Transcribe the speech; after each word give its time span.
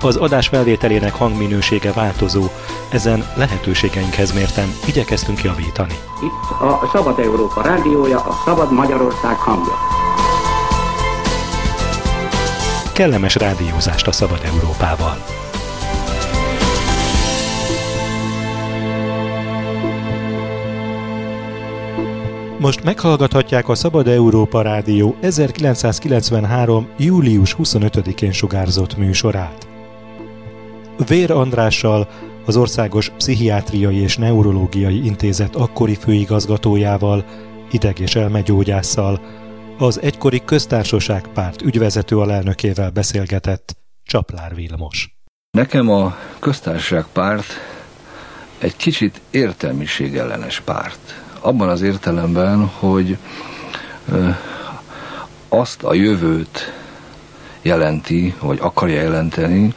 Az 0.00 0.16
adás 0.16 0.48
felvételének 0.48 1.14
hangminősége 1.14 1.92
változó, 1.92 2.44
ezen 2.90 3.24
lehetőségeinkhez 3.36 4.32
mérten 4.32 4.68
igyekeztünk 4.86 5.42
javítani. 5.42 5.94
Itt 6.22 6.60
a 6.60 6.88
Szabad 6.92 7.18
Európa 7.18 7.62
rádiója, 7.62 8.18
a 8.18 8.42
Szabad 8.44 8.72
Magyarország 8.72 9.36
hangja. 9.36 9.74
Kellemes 12.92 13.34
rádiózást 13.34 14.06
a 14.06 14.12
Szabad 14.12 14.40
Európával! 14.44 15.16
Most 22.58 22.84
meghallgathatják 22.84 23.68
a 23.68 23.74
Szabad 23.74 24.08
Európa 24.08 24.62
Rádió 24.62 25.16
1993. 25.20 26.88
július 26.96 27.56
25-én 27.58 28.32
sugárzott 28.32 28.96
műsorát. 28.96 29.67
Vér 31.06 31.30
Andrással, 31.30 32.08
az 32.46 32.56
Országos 32.56 33.08
Pszichiátriai 33.16 33.96
és 33.96 34.16
Neurológiai 34.16 35.04
Intézet 35.04 35.56
akkori 35.56 35.94
főigazgatójával, 35.94 37.24
ideg- 37.70 37.98
és 37.98 38.14
elmegyógyásszal, 38.14 39.20
az 39.78 40.00
egykori 40.02 40.42
köztársaságpárt 40.44 41.62
ügyvezető 41.62 42.18
alelnökével 42.18 42.90
beszélgetett 42.90 43.76
Csaplár 44.04 44.54
Vilmos. 44.54 45.16
Nekem 45.50 45.90
a 45.90 46.16
köztársaságpárt 46.38 47.46
egy 48.58 48.76
kicsit 48.76 49.20
értelmiségellenes 49.30 50.60
párt. 50.60 51.22
Abban 51.40 51.68
az 51.68 51.82
értelemben, 51.82 52.66
hogy 52.66 53.16
azt 55.48 55.82
a 55.82 55.94
jövőt 55.94 56.72
jelenti, 57.62 58.34
vagy 58.40 58.58
akarja 58.60 59.00
jelenteni, 59.00 59.74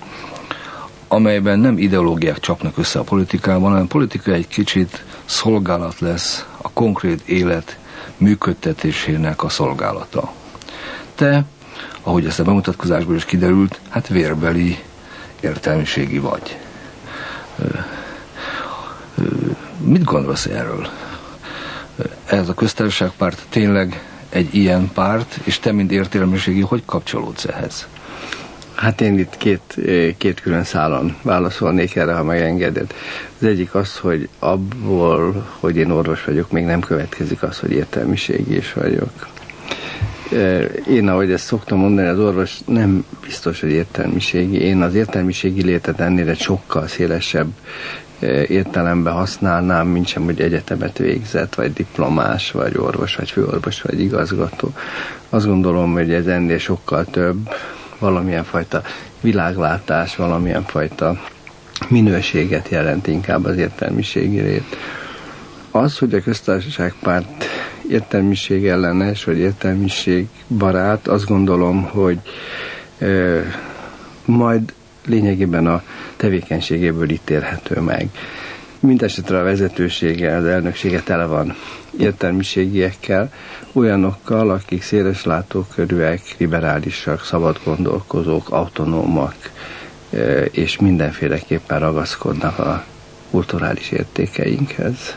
amelyben 1.14 1.60
nem 1.60 1.78
ideológiák 1.78 2.40
csapnak 2.40 2.78
össze 2.78 3.00
a 3.00 3.04
politikában, 3.04 3.70
hanem 3.70 3.84
a 3.84 3.88
politika 3.88 4.32
egy 4.32 4.48
kicsit 4.48 5.04
szolgálat 5.26 6.00
lesz 6.00 6.46
a 6.58 6.70
konkrét 6.72 7.22
élet 7.26 7.78
működtetésének 8.18 9.44
a 9.44 9.50
szolgálata. 9.50 10.34
Te, 11.16 11.46
ahogy 12.02 12.26
ezt 12.26 12.40
a 12.40 12.44
bemutatkozásból 12.44 13.16
is 13.16 13.26
kiderült, 13.26 13.80
hát 13.90 14.08
vérbeli 14.08 14.78
értelmiségi 15.40 16.20
vagy. 16.20 16.58
Mit 19.78 20.04
gondolsz 20.04 20.46
erről? 20.46 20.88
Ez 22.26 22.50
a 22.50 22.54
köztársaságpárt 22.54 23.46
tényleg 23.50 24.04
egy 24.30 24.56
ilyen 24.56 24.92
párt, 24.94 25.40
és 25.44 25.60
te, 25.60 25.72
mint 25.72 25.92
értelmiségi, 25.92 26.62
hogy 26.62 26.84
kapcsolódsz 26.86 27.46
ehhez? 27.46 27.88
Hát 28.82 29.02
én 29.02 29.20
itt 29.20 29.38
két, 29.38 29.76
két 30.18 30.42
külön 30.42 30.64
szálon 30.64 31.16
válaszolnék 31.22 31.96
erre, 31.96 32.14
ha 32.14 32.24
megengeded. 32.24 32.94
Az 33.40 33.48
egyik 33.48 33.76
az, 33.76 33.98
hogy 33.98 34.30
abból, 34.40 35.48
hogy 35.60 35.76
én 35.76 35.90
orvos 35.90 36.24
vagyok, 36.24 36.52
még 36.52 36.66
nem 36.66 36.80
következik 36.80 37.44
az, 37.44 37.60
hogy 37.60 37.72
értelmiségi 37.72 38.56
is 38.56 38.74
vagyok. 38.74 39.28
Én, 40.88 41.08
ahogy 41.08 41.32
ezt 41.32 41.46
szoktam 41.46 41.78
mondani, 41.78 42.08
az 42.08 42.20
orvos 42.20 42.58
nem 42.66 43.06
biztos, 43.26 43.62
hogy 43.62 43.72
értelmiségi. 43.72 44.62
Én 44.62 44.82
az 44.82 44.96
értelmiségi 44.96 45.64
létet 45.64 46.00
ennél 46.00 46.34
sokkal 46.34 46.88
szélesebb 46.88 47.50
értelemben 48.48 49.14
használnám, 49.14 49.88
mint 49.88 50.08
sem, 50.08 50.24
hogy 50.24 50.42
egyetemet 50.42 50.98
végzett, 50.98 51.56
vagy 51.56 51.74
diplomás, 51.74 52.52
vagy 52.52 52.78
orvos, 52.78 53.16
vagy 53.16 53.32
főorvos, 53.32 53.82
vagy 53.82 54.00
igazgató. 54.02 54.74
Azt 55.30 55.46
gondolom, 55.46 55.94
hogy 55.94 56.14
ez 56.14 56.26
ennél 56.26 56.58
sokkal 56.58 57.06
több, 57.06 57.50
valamilyen 58.02 58.44
fajta 58.44 58.82
világlátás, 59.22 60.16
valamilyen 60.16 60.64
fajta 60.64 61.22
minőséget 61.88 62.70
jelent 62.70 63.08
inkább 63.08 63.46
az 63.46 63.58
értelmiségi 63.58 64.40
rét. 64.40 64.76
Az, 65.72 65.98
hogy 65.98 66.14
a 66.14 66.22
köztársaságpárt 66.22 67.46
értelmiség 67.90 68.68
ellenes, 68.68 69.24
vagy 69.24 69.38
értelmiség 69.38 70.28
barát, 70.48 71.08
azt 71.08 71.26
gondolom, 71.26 71.84
hogy 71.84 72.20
ö, 72.98 73.40
majd 74.26 74.74
lényegében 75.06 75.68
a 75.68 75.84
tevékenységéből 76.16 77.10
ítélhető 77.10 77.80
meg. 77.80 78.10
Mindenesetre 78.80 79.40
a 79.40 79.44
vezetősége, 79.44 80.36
az 80.36 80.46
elnöksége 80.46 81.02
tele 81.02 81.26
van 81.26 81.56
értelmiségiekkel, 81.98 83.34
olyanokkal, 83.74 84.50
akik 84.50 84.84
széles 84.84 85.24
látókörűek, 85.24 86.22
liberálisak, 86.38 87.24
szabad 87.24 87.60
gondolkozók, 87.64 88.50
autonómak, 88.50 89.36
e, 90.14 90.18
és 90.46 90.78
mindenféleképpen 90.78 91.80
ragaszkodnak 91.80 92.60
a 92.60 92.86
kulturális 93.32 93.92
értékeinkhez. 93.92 95.16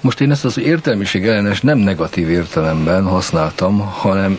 Most 0.00 0.20
én 0.20 0.30
ezt 0.30 0.44
az 0.44 0.58
értelmiség 0.58 1.26
ellenes 1.26 1.60
nem 1.60 1.78
negatív 1.78 2.30
értelemben 2.30 3.04
használtam, 3.04 3.78
hanem 3.78 4.38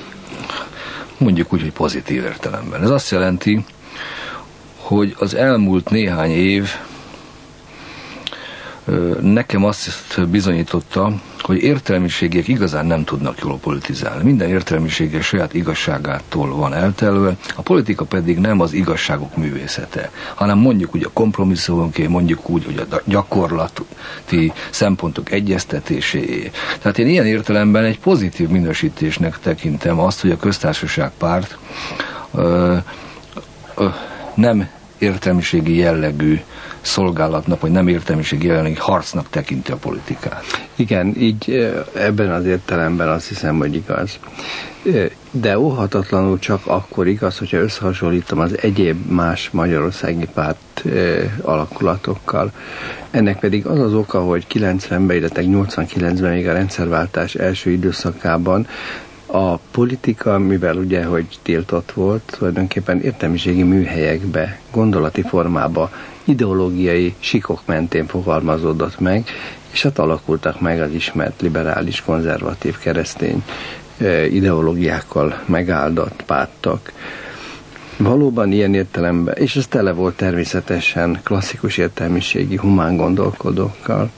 mondjuk 1.17 1.53
úgy, 1.53 1.61
hogy 1.61 1.71
pozitív 1.71 2.23
értelemben. 2.23 2.83
Ez 2.83 2.89
azt 2.89 3.11
jelenti, 3.11 3.65
hogy 4.75 5.15
az 5.19 5.33
elmúlt 5.33 5.89
néhány 5.89 6.31
év 6.31 6.69
nekem 9.21 9.63
azt 9.63 10.29
bizonyította, 10.29 11.11
hogy 11.41 11.57
értelmiségiek 11.63 12.47
igazán 12.47 12.85
nem 12.85 13.03
tudnak 13.03 13.39
jól 13.43 13.57
politizálni. 13.57 14.23
Minden 14.23 14.49
értelmisége 14.49 15.21
saját 15.21 15.53
igazságától 15.53 16.55
van 16.55 16.73
eltelve, 16.73 17.35
a 17.55 17.61
politika 17.61 18.05
pedig 18.05 18.37
nem 18.39 18.59
az 18.59 18.73
igazságok 18.73 19.37
művészete, 19.37 20.11
hanem 20.35 20.57
mondjuk 20.57 20.95
úgy 20.95 21.03
a 21.03 21.09
kompromisszumonké, 21.13 22.07
mondjuk 22.07 22.49
úgy, 22.49 22.65
hogy 22.65 22.85
a 22.91 23.01
gyakorlati 23.05 24.53
szempontok 24.69 25.31
egyeztetéséé. 25.31 26.51
Tehát 26.81 26.97
én 26.97 27.07
ilyen 27.07 27.25
értelemben 27.25 27.83
egy 27.83 27.99
pozitív 27.99 28.49
minősítésnek 28.49 29.39
tekintem 29.39 29.99
azt, 29.99 30.21
hogy 30.21 30.31
a 30.31 30.37
köztársaság 30.37 31.11
párt 31.17 31.57
ö, 32.33 32.75
ö, 33.75 33.87
nem 34.35 34.67
értelmiségi 34.97 35.75
jellegű 35.75 36.39
szolgálatnak, 36.81 37.61
vagy 37.61 37.71
nem 37.71 37.87
értelmiség 37.87 38.43
jelenlegi 38.43 38.75
harcnak 38.79 39.29
tekinti 39.29 39.71
a 39.71 39.75
politikát. 39.75 40.43
Igen, 40.75 41.15
így 41.17 41.73
ebben 41.93 42.31
az 42.31 42.45
értelemben 42.45 43.07
azt 43.07 43.27
hiszem, 43.27 43.57
hogy 43.57 43.75
igaz. 43.75 44.19
De 45.31 45.59
óhatatlanul 45.59 46.39
csak 46.39 46.61
akkor 46.65 47.07
igaz, 47.07 47.37
hogyha 47.37 47.57
összehasonlítom 47.57 48.39
az 48.39 48.57
egyéb 48.61 49.11
más 49.11 49.49
magyarországi 49.51 50.27
párt 50.33 50.83
alakulatokkal. 51.41 52.51
Ennek 53.11 53.39
pedig 53.39 53.65
az 53.65 53.79
az 53.79 53.93
oka, 53.93 54.19
hogy 54.19 54.45
90-ben, 54.53 55.17
illetve 55.17 55.41
89-ben 55.45 56.33
még 56.33 56.47
a 56.47 56.53
rendszerváltás 56.53 57.35
első 57.35 57.71
időszakában 57.71 58.67
a 59.25 59.57
politika, 59.57 60.37
mivel 60.37 60.77
ugye, 60.77 61.03
hogy 61.03 61.25
tiltott 61.41 61.91
volt, 61.91 62.21
tulajdonképpen 62.37 63.01
értelmiségi 63.01 63.63
műhelyekbe, 63.63 64.59
gondolati 64.71 65.21
formába 65.21 65.91
ideológiai 66.23 67.15
sikok 67.19 67.61
mentén 67.65 68.07
fogalmazódott 68.07 68.99
meg, 68.99 69.25
és 69.71 69.81
hát 69.81 69.99
alakultak 69.99 70.61
meg 70.61 70.81
az 70.81 70.91
ismert 70.91 71.41
liberális, 71.41 72.01
konzervatív, 72.01 72.77
keresztény 72.77 73.43
ideológiákkal 74.31 75.41
megáldott 75.45 76.23
pártok. 76.25 76.91
Valóban 77.97 78.51
ilyen 78.51 78.73
értelemben, 78.73 79.35
és 79.37 79.55
ez 79.55 79.67
tele 79.67 79.91
volt 79.91 80.15
természetesen 80.15 81.19
klasszikus 81.23 81.77
értelmiségi 81.77 82.55
humán 82.55 82.97
gondolkodókkal. 82.97 84.11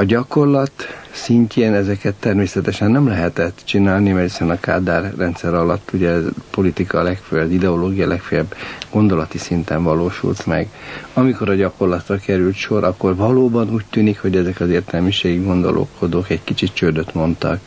A 0.00 0.04
gyakorlat 0.04 0.72
szintjén 1.10 1.74
ezeket 1.74 2.14
természetesen 2.14 2.90
nem 2.90 3.08
lehetett 3.08 3.60
csinálni, 3.64 4.12
mert 4.12 4.30
hiszen 4.30 4.50
a 4.50 4.60
Kádár 4.60 5.12
rendszer 5.16 5.54
alatt 5.54 5.90
ugye 5.92 6.16
politika 6.50 7.02
legfőbb, 7.02 7.52
ideológia 7.52 8.06
legfőbb 8.06 8.54
gondolati 8.90 9.38
szinten 9.38 9.82
valósult 9.82 10.46
meg. 10.46 10.68
Amikor 11.14 11.48
a 11.48 11.54
gyakorlatra 11.54 12.16
került 12.16 12.54
sor, 12.54 12.84
akkor 12.84 13.16
valóban 13.16 13.70
úgy 13.70 13.84
tűnik, 13.90 14.20
hogy 14.20 14.36
ezek 14.36 14.60
az 14.60 14.68
értelmiségi 14.68 15.44
gondolkodók 15.44 16.30
egy 16.30 16.44
kicsit 16.44 16.74
csődöt 16.74 17.14
mondtak 17.14 17.60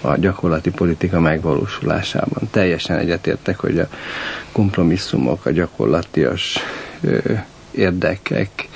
a 0.00 0.16
gyakorlati 0.16 0.70
politika 0.70 1.20
megvalósulásában. 1.20 2.48
Teljesen 2.50 2.98
egyetértek, 2.98 3.58
hogy 3.58 3.78
a 3.78 3.88
kompromisszumok, 4.52 5.46
a 5.46 5.50
gyakorlatias 5.50 6.58
ö, 7.00 7.18
érdekek 7.70 8.68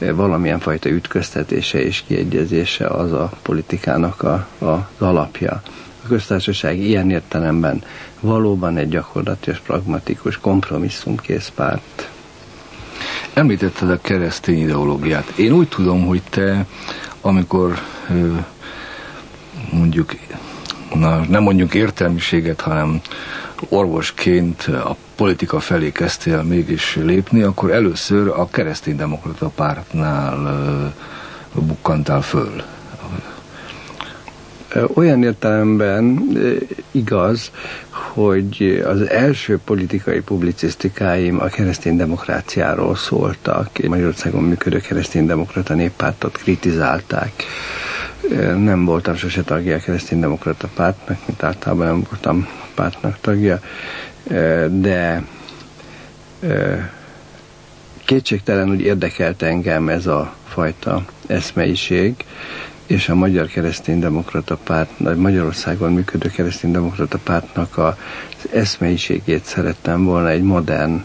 valamilyen 0.00 0.58
fajta 0.58 0.88
ütköztetése 0.88 1.82
és 1.84 2.02
kiegyezése 2.06 2.86
az 2.86 3.12
a 3.12 3.30
politikának 3.42 4.22
a, 4.22 4.46
a, 4.58 4.64
az 4.66 4.86
alapja. 4.98 5.62
A 6.04 6.06
köztársaság 6.08 6.78
ilyen 6.78 7.10
értelemben 7.10 7.82
valóban 8.20 8.76
egy 8.76 8.88
gyakorlatilag 8.88 9.60
pragmatikus, 9.60 10.36
kompromisszumkész 10.38 11.52
párt. 11.54 12.10
Említetted 13.32 13.90
a 13.90 14.00
keresztény 14.00 14.60
ideológiát. 14.62 15.28
Én 15.36 15.52
úgy 15.52 15.68
tudom, 15.68 16.06
hogy 16.06 16.22
te, 16.30 16.66
amikor 17.20 17.78
mondjuk, 19.72 20.12
na, 20.94 21.24
nem 21.28 21.42
mondjuk 21.42 21.74
értelmiséget, 21.74 22.60
hanem 22.60 23.00
orvosként 23.68 24.62
a 24.62 24.96
politika 25.16 25.60
felé 25.60 25.92
kezdtél 25.92 26.42
mégis 26.42 26.96
lépni, 26.96 27.42
akkor 27.42 27.70
először 27.70 28.28
a 28.28 28.48
kereszténydemokrata 28.50 29.48
pártnál 29.48 30.94
bukkantál 31.54 32.22
föl. 32.22 32.62
Olyan 34.94 35.22
értelemben 35.22 36.22
igaz, 36.90 37.50
hogy 37.90 38.82
az 38.86 39.08
első 39.08 39.58
politikai 39.64 40.20
publicisztikáim 40.20 41.40
a 41.40 41.46
keresztény 41.46 41.96
demokráciáról 41.96 42.96
szóltak. 42.96 43.86
Magyarországon 43.88 44.42
működő 44.42 44.78
kereszténydemokrata 44.78 45.74
néppártot 45.74 46.36
kritizálták. 46.36 47.32
Nem 48.56 48.84
voltam 48.84 49.14
sose 49.16 49.42
tagja 49.42 49.76
a 49.76 49.78
kereszténydemokrata 49.78 50.68
pártnak, 50.74 51.18
mint 51.26 51.42
általában 51.42 51.86
nem 51.86 52.02
voltam 52.10 52.48
pártnak 52.80 53.18
tagja, 53.20 53.60
de 54.70 55.22
kétségtelenül 58.04 58.80
érdekelt 58.80 59.42
engem 59.42 59.88
ez 59.88 60.06
a 60.06 60.34
fajta 60.48 61.04
eszmeiség, 61.26 62.14
és 62.86 63.08
a 63.08 63.14
Magyar 63.14 63.46
Kereszténydemokrata 63.46 64.56
Párt, 64.64 65.16
Magyarországon 65.16 65.92
működő 65.92 66.28
Kereszténydemokrata 66.28 67.18
Pártnak 67.18 67.78
az 67.78 67.94
eszmeiségét 68.52 69.44
szerettem 69.44 70.04
volna 70.04 70.28
egy 70.28 70.42
modern 70.42 71.04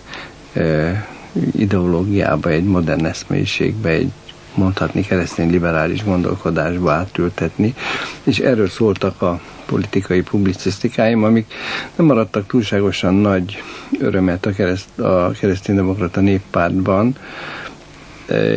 ideológiába, 1.52 2.50
egy 2.50 2.64
modern 2.64 3.06
eszmeiségbe, 3.06 3.90
egy 3.90 4.12
mondhatni 4.54 5.02
keresztény 5.02 5.50
liberális 5.50 6.04
gondolkodásba 6.04 6.92
átültetni, 6.92 7.76
és 8.24 8.40
erről 8.40 8.70
szóltak 8.70 9.22
a 9.22 9.40
politikai 9.66 10.22
publicisztikáim, 10.22 11.24
amik 11.24 11.54
nem 11.96 12.06
maradtak 12.06 12.48
túlságosan 12.48 13.14
nagy 13.14 13.62
örömet 14.00 14.46
a, 14.46 14.52
kereszt, 14.52 15.00
a 15.00 15.32
kereszténydemokrata 15.40 16.22
néppártban, 16.22 17.16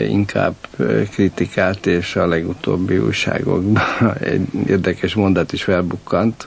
inkább 0.08 0.54
kritikát, 1.10 1.86
és 1.86 2.16
a 2.16 2.26
legutóbbi 2.26 2.98
újságokban 2.98 3.82
egy 4.20 4.46
érdekes 4.66 5.14
mondat 5.14 5.52
is 5.52 5.62
felbukkant, 5.62 6.44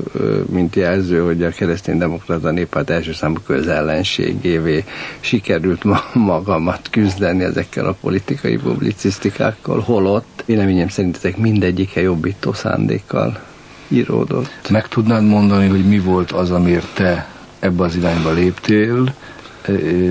mint 0.49 0.75
jelző, 0.75 1.19
hogy 1.19 1.43
a 1.43 1.49
kereszténydemokrata 1.49 2.51
néppárt 2.51 2.89
első 2.89 3.13
számú 3.13 3.35
közellenségévé 3.45 4.83
sikerült 5.19 5.83
ma 5.83 6.03
magamat 6.13 6.89
küzdeni 6.89 7.43
ezekkel 7.43 7.85
a 7.85 7.95
politikai 8.01 8.57
publicisztikákkal, 8.57 9.79
holott 9.79 10.43
véleményem 10.45 10.87
szerint 10.87 11.15
ezek 11.15 11.37
mindegyike 11.37 12.01
jobbító 12.01 12.53
szándékkal 12.53 13.49
íródott. 13.91 14.69
Meg 14.69 14.87
tudnád 14.87 15.23
mondani, 15.25 15.67
hogy 15.67 15.85
mi 15.85 15.99
volt 15.99 16.31
az, 16.31 16.51
amiért 16.51 16.93
te 16.93 17.27
ebbe 17.59 17.83
az 17.83 17.95
irányba 17.95 18.31
léptél, 18.31 19.13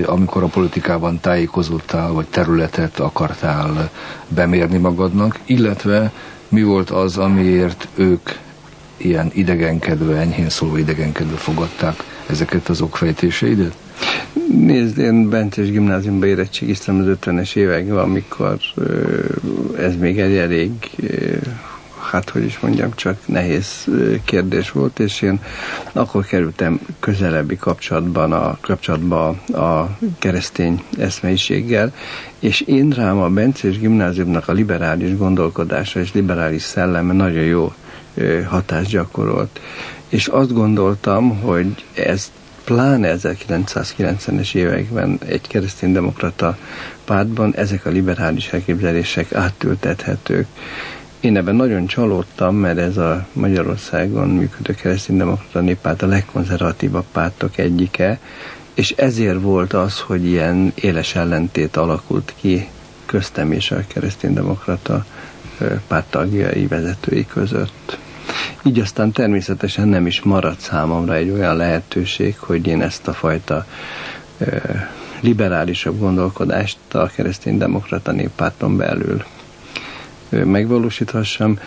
amikor 0.05 0.43
a 0.43 0.47
politikában 0.47 1.19
tájékozódtál, 1.19 2.11
vagy 2.11 2.25
területet 2.25 2.99
akartál 2.99 3.91
bemérni 4.27 4.77
magadnak, 4.77 5.39
illetve 5.45 6.11
mi 6.49 6.63
volt 6.63 6.89
az, 6.89 7.17
amiért 7.17 7.87
ők 7.95 8.29
ilyen 8.97 9.31
idegenkedve, 9.33 10.15
enyhén 10.15 10.49
szólva 10.49 10.77
idegenkedve 10.77 11.37
fogadták 11.37 12.03
ezeket 12.29 12.69
az 12.69 12.81
okfejtéseidet? 12.81 13.75
Nézd, 14.57 14.97
én 14.97 15.29
Bencés 15.29 15.71
gimnáziumba 15.71 16.25
érettségiztem 16.25 16.99
az 16.99 17.17
50-es 17.21 17.55
években, 17.55 17.97
amikor 17.97 18.57
ez 19.77 19.95
még 19.95 20.19
egy 20.19 20.35
elég 20.35 20.71
hát 22.11 22.29
hogy 22.29 22.43
is 22.43 22.59
mondjam, 22.59 22.91
csak 22.95 23.17
nehéz 23.25 23.87
kérdés 24.25 24.71
volt, 24.71 24.99
és 24.99 25.21
én 25.21 25.39
akkor 25.93 26.25
kerültem 26.25 26.79
közelebbi 26.99 27.55
kapcsolatban 27.57 28.31
a, 28.31 28.57
kapcsolatba 28.61 29.27
a 29.53 29.97
keresztény 30.19 30.83
eszmeiséggel, 30.97 31.93
és 32.39 32.61
én 32.61 32.89
rám 32.89 33.17
a 33.17 33.29
Bencés 33.29 33.79
gimnáziumnak 33.79 34.47
a 34.47 34.53
liberális 34.53 35.17
gondolkodása 35.17 35.99
és 35.99 36.13
liberális 36.13 36.61
szelleme 36.61 37.13
nagyon 37.13 37.43
jó 37.43 37.73
hatást 38.47 38.89
gyakorolt. 38.89 39.59
És 40.09 40.27
azt 40.27 40.53
gondoltam, 40.53 41.39
hogy 41.39 41.85
ez 41.93 42.31
pláne 42.63 43.15
1990-es 43.17 44.55
években 44.55 45.19
egy 45.27 45.47
kereszténydemokrata 45.47 46.57
pártban 47.05 47.53
ezek 47.55 47.85
a 47.85 47.89
liberális 47.89 48.47
elképzelések 48.47 49.33
átültethetők. 49.33 50.47
Én 51.21 51.37
ebben 51.37 51.55
nagyon 51.55 51.85
csalódtam, 51.85 52.55
mert 52.55 52.77
ez 52.77 52.97
a 52.97 53.25
Magyarországon 53.33 54.29
működő 54.29 54.73
kereszténydemokrata 54.73 55.59
néppárt 55.59 56.01
a 56.01 56.07
legkonzervatívabb 56.07 57.05
pártok 57.11 57.57
egyike, 57.57 58.19
és 58.73 58.91
ezért 58.91 59.41
volt 59.41 59.73
az, 59.73 59.99
hogy 59.99 60.25
ilyen 60.25 60.71
éles 60.75 61.15
ellentét 61.15 61.77
alakult 61.77 62.33
ki 62.39 62.67
köztem 63.05 63.51
és 63.51 63.71
a 63.71 63.83
kereszténydemokrata 63.87 65.05
párttagjai 65.87 66.67
vezetői 66.67 67.25
között. 67.25 67.97
Így 68.63 68.79
aztán 68.79 69.11
természetesen 69.11 69.87
nem 69.87 70.07
is 70.07 70.21
maradt 70.21 70.59
számomra 70.59 71.15
egy 71.15 71.29
olyan 71.29 71.55
lehetőség, 71.55 72.37
hogy 72.37 72.67
én 72.67 72.81
ezt 72.81 73.07
a 73.07 73.13
fajta 73.13 73.65
liberálisabb 75.19 75.99
gondolkodást 75.99 76.77
a 76.91 77.07
kereszténydemokrata 77.07 78.11
néppárton 78.11 78.77
belül 78.77 79.23
megvalósíthassam, 80.31 81.59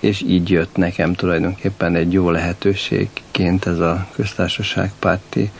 és 0.00 0.20
így 0.20 0.50
jött 0.50 0.76
nekem 0.76 1.14
tulajdonképpen 1.14 1.94
egy 1.94 2.12
jó 2.12 2.30
lehetőségként 2.30 3.66
ez 3.66 3.78
a 3.78 4.06
köztársaságpárti 4.14 5.50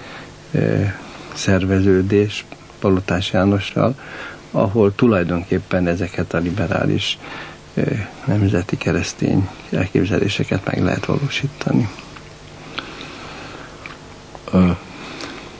szerveződés 1.34 2.44
Palotás 2.78 3.32
Jánossal, 3.32 3.94
ahol 4.50 4.94
tulajdonképpen 4.94 5.86
ezeket 5.86 6.34
a 6.34 6.38
liberális 6.38 7.18
nemzeti 8.24 8.76
keresztény 8.76 9.48
elképzeléseket 9.70 10.64
meg 10.64 10.82
lehet 10.82 11.04
valósítani. 11.04 11.88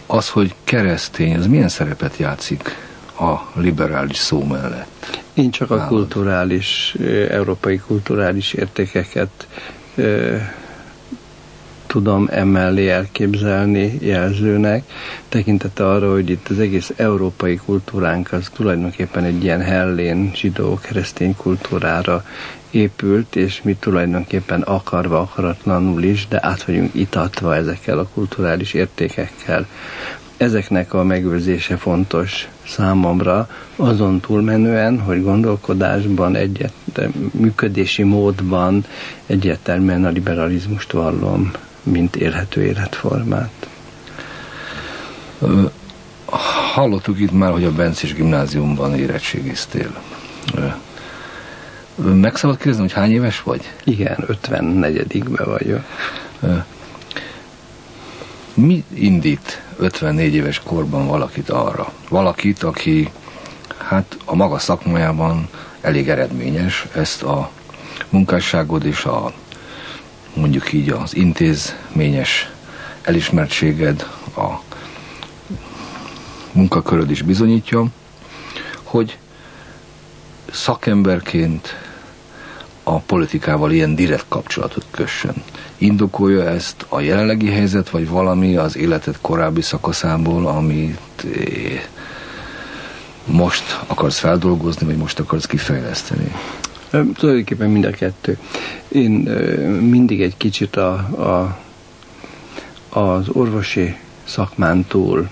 Az, 0.06 0.28
hogy 0.28 0.54
keresztény, 0.64 1.36
az 1.36 1.46
milyen 1.46 1.68
szerepet 1.68 2.16
játszik 2.16 2.76
a 3.20 3.60
liberális 3.60 4.16
szó 4.16 4.44
mellett? 4.44 5.17
Én 5.38 5.50
csak 5.50 5.71
a 5.71 5.87
kulturális, 5.87 6.95
európai 7.30 7.78
kulturális 7.78 8.52
értékeket 8.52 9.47
tudom 11.87 12.28
emellé 12.30 12.88
elképzelni 12.88 13.99
jelzőnek, 14.00 14.83
tekintete 15.28 15.88
arra, 15.88 16.11
hogy 16.12 16.30
itt 16.30 16.49
az 16.49 16.59
egész 16.59 16.92
európai 16.97 17.57
kultúránk 17.57 18.33
az 18.33 18.50
tulajdonképpen 18.54 19.25
egy 19.25 19.45
ilyen 19.45 19.61
hellén 19.61 20.30
zsidó-keresztény 20.35 21.37
kultúrára 21.37 22.25
épült, 22.71 23.37
és 23.37 23.62
mi 23.62 23.76
tulajdonképpen 23.80 24.62
akarva, 24.62 25.18
akaratlanul 25.21 26.02
is, 26.02 26.28
de 26.28 26.38
át 26.42 26.62
vagyunk 26.62 26.95
itatva 26.95 27.54
ezekkel 27.57 27.99
a 27.99 28.09
kulturális 28.14 28.75
értékekkel. 28.75 29.66
Ezeknek 30.37 30.95
a 30.95 31.02
megőrzése 31.04 31.76
fontos 31.76 32.49
számomra, 32.68 33.48
azon 33.76 34.20
túlmenően, 34.20 35.00
hogy 35.00 35.22
gondolkodásban, 35.22 36.34
egyet, 36.34 36.72
működési 37.30 38.02
módban 38.02 38.84
egyértelműen 39.26 40.04
a 40.04 40.08
liberalizmust 40.08 40.92
vallom, 40.92 41.50
mint 41.82 42.16
élhető 42.16 42.62
életformát. 42.62 43.68
Hallottuk 46.75 47.20
itt 47.20 47.32
már, 47.32 47.52
hogy 47.52 47.64
a 47.64 47.72
Bencés 47.72 48.14
gimnáziumban 48.14 48.94
érettségiztél. 48.94 49.90
Meg 51.94 52.37
szabad 52.37 52.56
kérdezni, 52.56 52.82
hogy 52.82 52.92
hány 52.92 53.10
éves 53.10 53.42
vagy? 53.42 53.72
Igen, 53.84 54.16
54-be 54.44 55.44
vagyok. 55.44 55.84
Mi 58.58 58.84
indít 58.94 59.62
54 59.76 60.34
éves 60.34 60.58
korban 60.64 61.06
valakit 61.06 61.50
arra? 61.50 61.92
Valakit, 62.08 62.62
aki 62.62 63.10
hát 63.76 64.16
a 64.24 64.34
maga 64.34 64.58
szakmájában 64.58 65.48
elég 65.80 66.08
eredményes, 66.08 66.86
ezt 66.94 67.22
a 67.22 67.50
munkásságod 68.08 68.84
és 68.84 69.04
a 69.04 69.32
mondjuk 70.34 70.72
így 70.72 70.90
az 70.90 71.14
intézményes 71.16 72.50
elismertséged, 73.02 74.06
a 74.36 74.60
munkaköröd 76.52 77.10
is 77.10 77.22
bizonyítja, 77.22 77.86
hogy 78.82 79.18
szakemberként 80.52 81.76
a 82.82 82.98
politikával 82.98 83.72
ilyen 83.72 83.94
direkt 83.94 84.24
kapcsolatot 84.28 84.84
kössön. 84.90 85.42
Indokolja 85.78 86.49
ezt 86.49 86.87
a 86.88 87.00
jelenlegi 87.00 87.50
helyzet, 87.50 87.90
vagy 87.90 88.08
valami 88.08 88.56
az 88.56 88.76
életed 88.76 89.18
korábbi 89.20 89.61
szakaszából, 89.61 90.47
amit 90.47 91.25
eh, 91.25 91.82
most 93.25 93.80
akarsz 93.87 94.18
feldolgozni, 94.18 94.87
vagy 94.87 94.97
most 94.97 95.18
akarsz 95.18 95.47
kifejleszteni? 95.47 96.32
Tulajdonképpen 96.90 97.70
mind 97.70 97.85
a 97.85 97.90
kettő. 97.90 98.38
Én 98.88 99.11
mindig 99.80 100.23
egy 100.23 100.37
kicsit 100.37 100.76
a, 100.76 100.92
a, 100.92 101.58
az 102.99 103.28
orvosi 103.28 103.97
szakmán 104.25 104.85
túl 104.85 105.28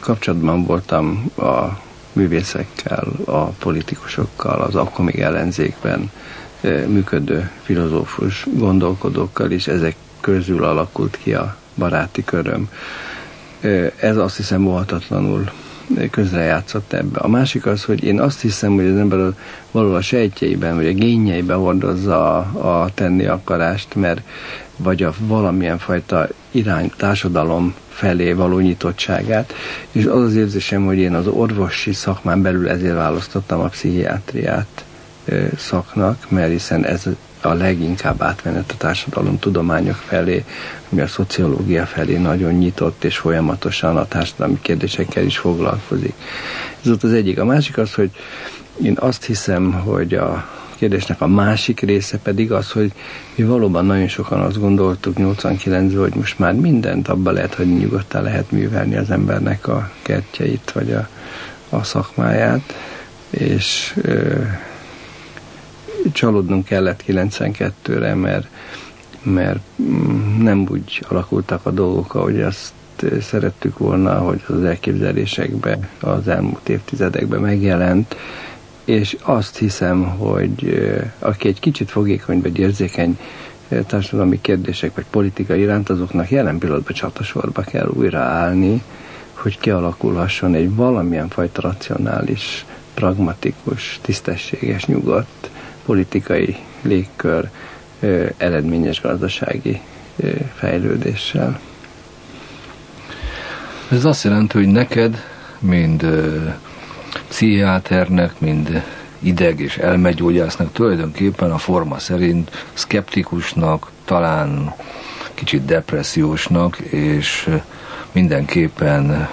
kapcsolatban 0.00 0.64
voltam 0.64 1.30
a 1.36 1.80
művészekkel, 2.12 3.06
a 3.24 3.44
politikusokkal, 3.44 4.60
az 4.60 4.74
akkor 4.74 5.04
még 5.04 5.20
ellenzékben 5.20 6.10
működő 6.86 7.50
filozófus 7.62 8.46
gondolkodókkal, 8.52 9.50
és 9.50 9.66
ezek 9.66 9.94
közül 10.20 10.64
alakult 10.64 11.18
ki 11.22 11.34
a 11.34 11.56
baráti 11.74 12.24
köröm. 12.24 12.68
Ez 13.96 14.16
azt 14.16 14.36
hiszem 14.36 14.66
óhatatlanul 14.66 15.50
közrejátszott 16.10 16.92
ebbe. 16.92 17.18
A 17.18 17.28
másik 17.28 17.66
az, 17.66 17.84
hogy 17.84 18.04
én 18.04 18.20
azt 18.20 18.40
hiszem, 18.40 18.74
hogy 18.74 18.86
az 18.86 18.96
ember 18.96 19.32
valahol 19.70 19.96
a 19.96 20.00
sejtjeiben, 20.00 20.74
vagy 20.74 20.86
a 20.86 20.92
génjeiben 20.92 21.56
hordozza 21.56 22.36
a, 22.36 22.82
a 22.82 22.90
tenni 22.94 23.26
akarást, 23.26 23.94
mert 23.94 24.20
vagy 24.76 25.02
a 25.02 25.12
valamilyen 25.18 25.78
fajta 25.78 26.28
irány, 26.50 26.92
társadalom 26.96 27.74
felé 27.88 28.32
való 28.32 28.58
nyitottságát, 28.58 29.54
és 29.92 30.04
az 30.04 30.22
az 30.22 30.36
érzésem, 30.36 30.84
hogy 30.84 30.98
én 30.98 31.14
az 31.14 31.26
orvosi 31.26 31.92
szakmán 31.92 32.42
belül 32.42 32.68
ezért 32.68 32.94
választottam 32.94 33.60
a 33.60 33.68
pszichiátriát 33.68 34.84
szaknak, 35.56 36.30
mert 36.30 36.50
hiszen 36.50 36.84
ez 36.84 37.06
a 37.40 37.52
leginkább 37.52 38.22
átmenet 38.22 38.70
a 38.70 38.76
társadalom 38.76 39.38
tudományok 39.38 39.94
felé, 39.94 40.44
ami 40.90 41.00
a 41.00 41.06
szociológia 41.06 41.86
felé 41.86 42.16
nagyon 42.16 42.52
nyitott, 42.52 43.04
és 43.04 43.16
folyamatosan 43.16 43.96
a 43.96 44.06
társadalmi 44.08 44.58
kérdésekkel 44.60 45.24
is 45.24 45.38
foglalkozik. 45.38 46.14
Ez 46.84 46.90
ott 46.90 47.02
az 47.02 47.12
egyik. 47.12 47.38
A 47.38 47.44
másik 47.44 47.78
az, 47.78 47.94
hogy 47.94 48.10
én 48.82 48.96
azt 49.00 49.24
hiszem, 49.24 49.72
hogy 49.72 50.14
a 50.14 50.48
kérdésnek 50.76 51.20
a 51.20 51.26
másik 51.26 51.80
része 51.80 52.18
pedig 52.18 52.52
az, 52.52 52.70
hogy 52.70 52.92
mi 53.34 53.44
valóban 53.44 53.86
nagyon 53.86 54.08
sokan 54.08 54.40
azt 54.40 54.60
gondoltuk 54.60 55.14
89-ben, 55.18 55.98
hogy 55.98 56.14
most 56.14 56.38
már 56.38 56.52
mindent 56.52 57.08
abba 57.08 57.30
lehet, 57.30 57.54
hogy 57.54 57.76
nyugodtan 57.76 58.22
lehet 58.22 58.50
művelni 58.50 58.96
az 58.96 59.10
embernek 59.10 59.68
a 59.68 59.90
kertjeit, 60.02 60.70
vagy 60.74 60.92
a, 60.92 61.08
a 61.68 61.82
szakmáját, 61.82 62.74
és 63.30 63.94
ö, 64.02 64.40
csalódnunk 66.12 66.64
kellett 66.64 67.04
92-re, 67.08 68.14
mert, 68.14 68.46
mert 69.22 69.60
mm, 69.82 70.42
nem 70.42 70.66
úgy 70.70 71.04
alakultak 71.08 71.66
a 71.66 71.70
dolgok, 71.70 72.14
ahogy 72.14 72.40
azt 72.40 72.72
szerettük 73.20 73.78
volna, 73.78 74.18
hogy 74.18 74.42
az 74.46 74.64
elképzelésekben 74.64 75.88
az 76.00 76.28
elmúlt 76.28 76.68
évtizedekben 76.68 77.40
megjelent, 77.40 78.16
és 78.84 79.16
azt 79.22 79.58
hiszem, 79.58 80.04
hogy 80.04 80.82
aki 81.18 81.48
egy 81.48 81.60
kicsit 81.60 81.90
fogékony 81.90 82.40
vagy 82.40 82.58
érzékeny 82.58 83.18
társadalmi 83.86 84.40
kérdések 84.40 84.94
vagy 84.94 85.04
politika 85.10 85.54
iránt, 85.54 85.90
azoknak 85.90 86.30
jelen 86.30 86.58
pillanatban 86.58 86.94
csatasorba 86.94 87.62
kell 87.62 87.90
újra 87.94 88.18
állni, 88.18 88.82
hogy 89.32 89.58
kialakulhasson 89.58 90.54
egy 90.54 90.74
valamilyen 90.74 91.28
fajta 91.28 91.60
racionális, 91.60 92.64
pragmatikus, 92.94 93.98
tisztességes, 94.02 94.86
nyugodt 94.86 95.50
politikai 95.84 96.56
légkör 96.82 97.48
eredményes 98.36 99.00
gazdasági 99.00 99.80
fejlődéssel. 100.54 101.60
Ez 103.90 104.04
azt 104.04 104.24
jelenti, 104.24 104.58
hogy 104.58 104.68
neked, 104.68 105.24
mind 105.58 106.06
pszichiáternek, 107.28 108.40
mind 108.40 108.82
ideg- 109.18 109.60
és 109.60 109.76
elmegyógyásznak 109.76 110.72
tulajdonképpen 110.72 111.50
a 111.50 111.58
forma 111.58 111.98
szerint 111.98 112.50
szkeptikusnak, 112.72 113.90
talán 114.04 114.74
kicsit 115.34 115.64
depressziósnak, 115.64 116.78
és 116.78 117.48
mindenképpen 118.12 119.28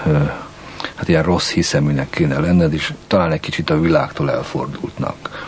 hát 0.96 1.08
ilyen 1.08 1.24
rossz 1.24 1.52
hiszeműnek 1.52 2.10
kéne 2.10 2.40
lenned, 2.40 2.74
és 2.74 2.94
talán 3.08 3.32
egy 3.32 3.40
kicsit 3.40 3.70
a 3.70 3.80
világtól 3.80 4.32
elfordultnak. 4.32 5.48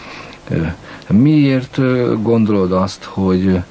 Miért 1.07 1.77
gondolod 2.23 2.71
azt, 2.71 3.03
hogy, 3.03 3.61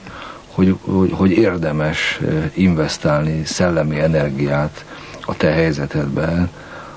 hogy, 0.46 0.76
hogy, 0.80 1.12
hogy 1.12 1.30
érdemes 1.30 2.20
investálni 2.54 3.44
szellemi 3.44 4.00
energiát 4.00 4.84
a 5.20 5.36
te 5.36 5.50
helyzetedben 5.50 6.50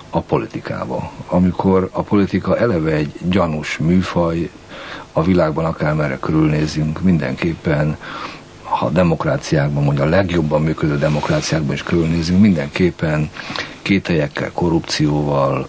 a 0.09 0.19
politikába? 0.19 1.11
Amikor 1.27 1.89
a 1.91 2.01
politika 2.01 2.57
eleve 2.57 2.91
egy 2.91 3.11
gyanús 3.29 3.77
műfaj, 3.77 4.49
a 5.13 5.23
világban 5.23 5.65
akármerre 5.65 6.17
körülnézünk, 6.19 7.01
mindenképpen 7.01 7.97
ha 8.63 8.89
demokráciákban, 8.89 9.83
mondja 9.83 10.03
a 10.03 10.07
legjobban 10.07 10.61
működő 10.61 10.97
demokráciákban 10.97 11.73
is 11.73 11.83
körülnézünk, 11.83 12.41
mindenképpen 12.41 13.29
kételyekkel, 13.81 14.51
korrupcióval, 14.51 15.67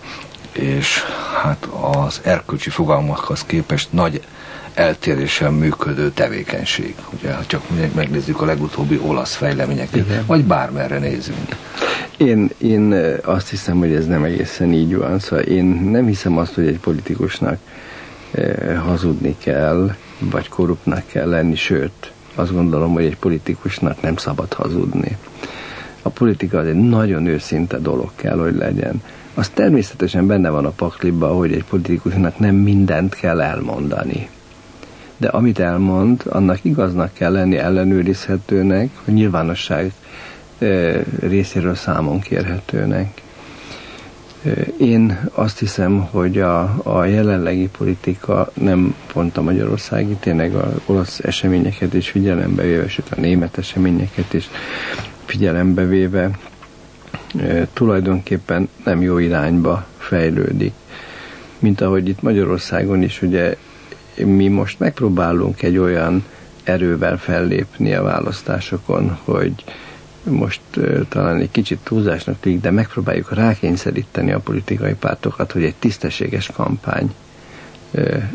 és 0.54 1.02
hát 1.42 1.68
az 2.04 2.20
erkölcsi 2.24 2.70
fogalmakhoz 2.70 3.44
képest 3.44 3.92
nagy 3.92 4.20
eltérésen 4.74 5.52
működő 5.52 6.10
tevékenység. 6.10 6.94
Ugye, 7.12 7.32
ha 7.34 7.46
csak 7.46 7.62
megnézzük 7.94 8.40
a 8.40 8.44
legutóbbi 8.44 9.00
olasz 9.02 9.34
fejleményeket, 9.34 10.06
Igen. 10.06 10.24
vagy 10.26 10.44
bármerre 10.44 10.98
nézünk. 10.98 11.56
Én, 12.16 12.50
én 12.58 12.92
azt 13.24 13.50
hiszem, 13.50 13.78
hogy 13.78 13.92
ez 13.94 14.06
nem 14.06 14.24
egészen 14.24 14.72
így 14.72 14.96
van. 14.96 15.18
Szóval 15.18 15.44
én 15.44 15.64
nem 15.64 16.06
hiszem 16.06 16.38
azt, 16.38 16.54
hogy 16.54 16.66
egy 16.66 16.78
politikusnak 16.78 17.58
eh, 18.30 18.82
hazudni 18.84 19.36
kell, 19.38 19.94
vagy 20.18 20.48
korruptnak 20.48 21.06
kell 21.06 21.28
lenni, 21.28 21.54
sőt, 21.56 22.12
azt 22.34 22.52
gondolom, 22.52 22.92
hogy 22.92 23.04
egy 23.04 23.16
politikusnak 23.16 24.00
nem 24.02 24.16
szabad 24.16 24.52
hazudni. 24.52 25.16
A 26.02 26.08
politika 26.08 26.58
az 26.58 26.66
egy 26.66 26.74
nagyon 26.88 27.26
őszinte 27.26 27.78
dolog 27.78 28.10
kell, 28.16 28.38
hogy 28.38 28.54
legyen. 28.56 29.02
Az 29.34 29.48
természetesen 29.48 30.26
benne 30.26 30.48
van 30.48 30.64
a 30.66 30.70
pakliba, 30.70 31.28
hogy 31.28 31.52
egy 31.52 31.64
politikusnak 31.64 32.38
nem 32.38 32.54
mindent 32.54 33.14
kell 33.14 33.40
elmondani 33.40 34.28
de 35.16 35.28
amit 35.28 35.58
elmond, 35.58 36.22
annak 36.28 36.58
igaznak 36.64 37.12
kell 37.12 37.32
lenni 37.32 37.56
ellenőrizhetőnek, 37.56 38.90
a 39.06 39.10
nyilvánosság 39.10 39.92
részéről 41.20 41.74
számon 41.74 42.20
kérhetőnek. 42.20 43.22
Én 44.78 45.28
azt 45.32 45.58
hiszem, 45.58 46.00
hogy 46.10 46.38
a, 46.38 46.74
a 46.82 47.04
jelenlegi 47.04 47.68
politika 47.78 48.50
nem 48.54 48.94
pont 49.12 49.36
a 49.36 49.42
magyarországi, 49.42 50.14
tényleg 50.20 50.54
az 50.54 50.72
olasz 50.86 51.18
eseményeket 51.18 51.94
is 51.94 52.08
figyelembe 52.10 52.62
véve, 52.62 52.88
sőt 52.88 53.10
a 53.16 53.20
német 53.20 53.58
eseményeket 53.58 54.32
is 54.32 54.48
figyelembe 55.24 55.84
véve 55.84 56.30
tulajdonképpen 57.72 58.68
nem 58.84 59.02
jó 59.02 59.18
irányba 59.18 59.86
fejlődik. 59.98 60.72
Mint 61.58 61.80
ahogy 61.80 62.08
itt 62.08 62.22
Magyarországon 62.22 63.02
is 63.02 63.22
ugye 63.22 63.56
mi 64.14 64.48
most 64.48 64.78
megpróbálunk 64.78 65.62
egy 65.62 65.78
olyan 65.78 66.24
erővel 66.64 67.18
fellépni 67.18 67.94
a 67.94 68.02
választásokon, 68.02 69.18
hogy 69.24 69.52
most 70.22 70.60
talán 71.08 71.40
egy 71.40 71.50
kicsit 71.50 71.78
túlzásnak 71.82 72.40
tűnik, 72.40 72.60
de 72.60 72.70
megpróbáljuk 72.70 73.34
rákényszeríteni 73.34 74.32
a 74.32 74.38
politikai 74.38 74.94
pártokat, 74.94 75.52
hogy 75.52 75.64
egy 75.64 75.74
tisztességes 75.78 76.50
kampány 76.54 77.14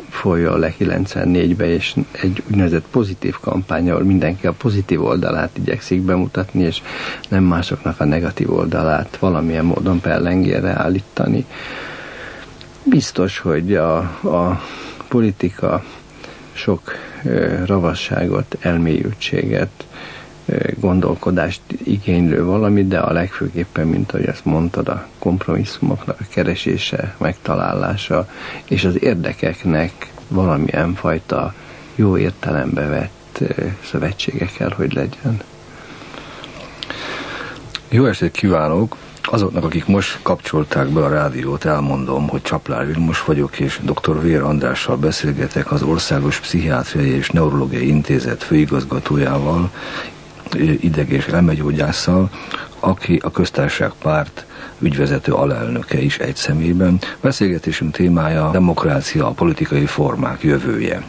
folyjon 0.10 0.60
le 0.60 0.74
94-be, 0.80 1.68
és 1.68 1.96
egy 2.12 2.44
úgynevezett 2.50 2.86
pozitív 2.92 3.36
kampány, 3.42 3.90
ahol 3.90 4.04
mindenki 4.04 4.48
a 4.48 4.52
pozitív 4.52 5.04
oldalát 5.04 5.58
igyekszik 5.58 6.02
bemutatni, 6.02 6.64
és 6.64 6.82
nem 7.30 7.44
másoknak 7.44 8.00
a 8.00 8.06
negatív 8.06 8.54
oldalát 8.54 9.18
valamilyen 9.18 9.66
módon 9.66 10.00
pellengére 10.00 10.70
állítani. 10.70 11.46
Biztos, 12.84 13.40
hogy 13.40 13.76
a, 13.76 13.98
a 14.24 14.62
politika 15.08 15.84
sok 16.54 16.92
ravasságot, 17.66 18.58
elmélyültséget, 18.60 19.88
gondolkodást 20.80 21.62
igénylő 21.84 22.46
valami, 22.46 22.86
de 22.86 23.00
a 23.00 23.12
legfőképpen, 23.12 23.88
mint 23.88 24.12
ahogy 24.12 24.26
ezt 24.26 24.46
mondtad, 24.46 24.88
a 24.88 25.08
kompromisszumoknak 25.20 26.20
a 26.20 26.26
keresése, 26.30 27.16
megtalálása, 27.18 28.30
és 28.68 28.84
az 28.84 29.04
érdekeknek 29.04 30.12
valamilyen 30.28 30.94
fajta 30.94 31.54
jó 31.96 32.18
értelembe 32.18 32.88
vett 32.88 33.44
szövetsége 33.84 34.46
kell, 34.58 34.72
hogy 34.76 34.94
legyen. 34.94 35.42
Jó 37.90 38.06
estét 38.06 38.32
kívánok! 38.32 38.96
Azoknak, 39.32 39.64
akik 39.64 39.86
most 39.86 40.20
kapcsolták 40.22 40.88
be 40.88 41.04
a 41.04 41.10
rádiót, 41.10 41.66
elmondom, 41.66 42.28
hogy 42.28 42.42
Csaplár 42.42 42.86
Vilmos 42.86 43.24
vagyok, 43.24 43.60
és 43.60 43.80
dr. 43.84 44.22
Vér 44.22 44.42
Andrással 44.42 44.98
beszélgetek 44.98 45.72
az 45.72 45.82
Országos 45.82 46.40
Pszichiátriai 46.40 47.10
és 47.10 47.30
Neurológiai 47.30 47.88
Intézet 47.88 48.44
főigazgatójával, 48.44 49.72
ideg- 50.56 51.12
és 51.12 51.26
elmegyógyásszal, 51.26 52.30
aki 52.80 53.20
a 53.24 53.32
köztársaság 53.32 53.92
párt 54.02 54.46
ügyvezető 54.80 55.34
alelnöke 55.34 56.02
is 56.02 56.18
egy 56.18 56.36
szemében. 56.36 57.00
Beszélgetésünk 57.22 57.92
témája 57.92 58.48
a 58.48 58.52
demokrácia, 58.52 59.28
a 59.28 59.32
politikai 59.32 59.86
formák 59.86 60.44
jövője. 60.44 61.04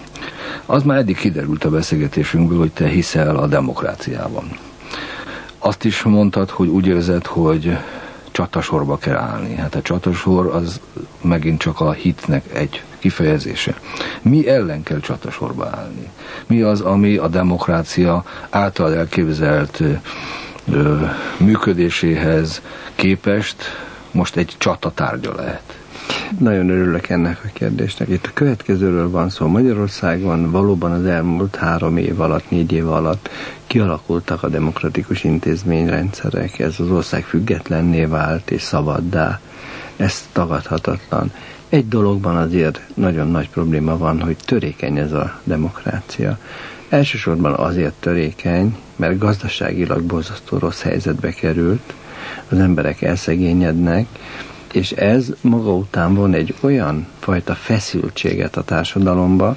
Az 0.67 0.83
már 0.83 0.99
eddig 0.99 1.17
kiderült 1.17 1.65
a 1.65 1.71
beszélgetésünkből, 1.71 2.59
hogy 2.59 2.71
te 2.71 2.87
hiszel 2.89 3.37
a 3.37 3.47
demokráciában. 3.47 4.49
Azt 5.59 5.85
is 5.85 6.03
mondtad, 6.03 6.51
hogy 6.51 6.69
úgy 6.69 6.87
érzed, 6.87 7.27
hogy 7.27 7.77
csatasorba 8.41 8.97
kell 8.99 9.17
állni. 9.17 9.55
Hát 9.55 9.75
a 9.75 9.83
csatasor 9.83 10.47
az 10.47 10.81
megint 11.21 11.59
csak 11.61 11.81
a 11.81 11.93
hitnek 11.93 12.45
egy 12.55 12.83
kifejezése. 12.99 13.75
Mi 14.23 14.49
ellen 14.49 14.83
kell 14.83 15.01
csatasorba 15.01 15.67
állni? 15.75 16.11
Mi 16.47 16.61
az, 16.63 16.81
ami 16.81 17.17
a 17.17 17.29
demokrácia 17.29 18.25
által 18.51 18.95
elképzelt 18.95 19.83
ö, 20.73 21.05
működéséhez 21.37 22.63
képest 22.95 23.57
most 24.11 24.37
egy 24.37 24.55
csatatárgya 24.59 25.35
lehet? 25.35 25.79
Nagyon 26.39 26.69
örülök 26.71 27.09
ennek 27.09 27.41
a 27.45 27.49
kérdésnek. 27.53 28.09
Itt 28.09 28.27
a 28.27 28.31
következőről 28.35 29.11
van 29.11 29.29
szó. 29.29 29.47
Magyarországon 29.47 30.51
valóban 30.51 30.93
az 30.93 31.05
elmúlt 31.05 31.57
három 31.57 31.97
év 31.97 32.21
alatt, 32.21 32.51
négy 32.51 32.73
év 32.73 32.89
alatt 32.89 33.29
kialakultak 33.67 34.43
a 34.43 34.49
demokratikus 34.49 35.25
intézményrendszerek. 35.25 36.59
Ez 36.59 36.75
az 36.79 36.91
ország 36.91 37.25
függetlenné 37.25 38.05
vált 38.05 38.51
és 38.51 38.63
szabaddá. 38.63 39.41
Ez 39.97 40.29
tagadhatatlan. 40.33 41.33
Egy 41.69 41.89
dologban 41.89 42.37
azért 42.37 42.81
nagyon 42.95 43.29
nagy 43.31 43.51
probléma 43.51 43.99
van, 43.99 44.21
hogy 44.21 44.37
törékeny 44.45 44.97
ez 44.97 45.13
a 45.13 45.41
demokrácia. 45.45 46.39
Elsősorban 46.89 47.53
azért 47.53 47.95
törékeny, 48.01 48.77
mert 48.97 49.19
gazdaságilag 49.19 50.03
borzasztó 50.03 50.59
rossz 50.59 50.83
helyzetbe 50.83 51.31
került, 51.31 51.93
az 52.49 52.59
emberek 52.59 53.03
elszegényednek, 53.03 54.07
és 54.73 54.93
ez 54.93 55.33
maga 55.41 55.75
után 55.75 56.15
von 56.15 56.35
egy 56.35 56.55
olyan 56.61 57.07
fajta 57.19 57.55
feszültséget 57.55 58.57
a 58.57 58.65
társadalomba, 58.65 59.57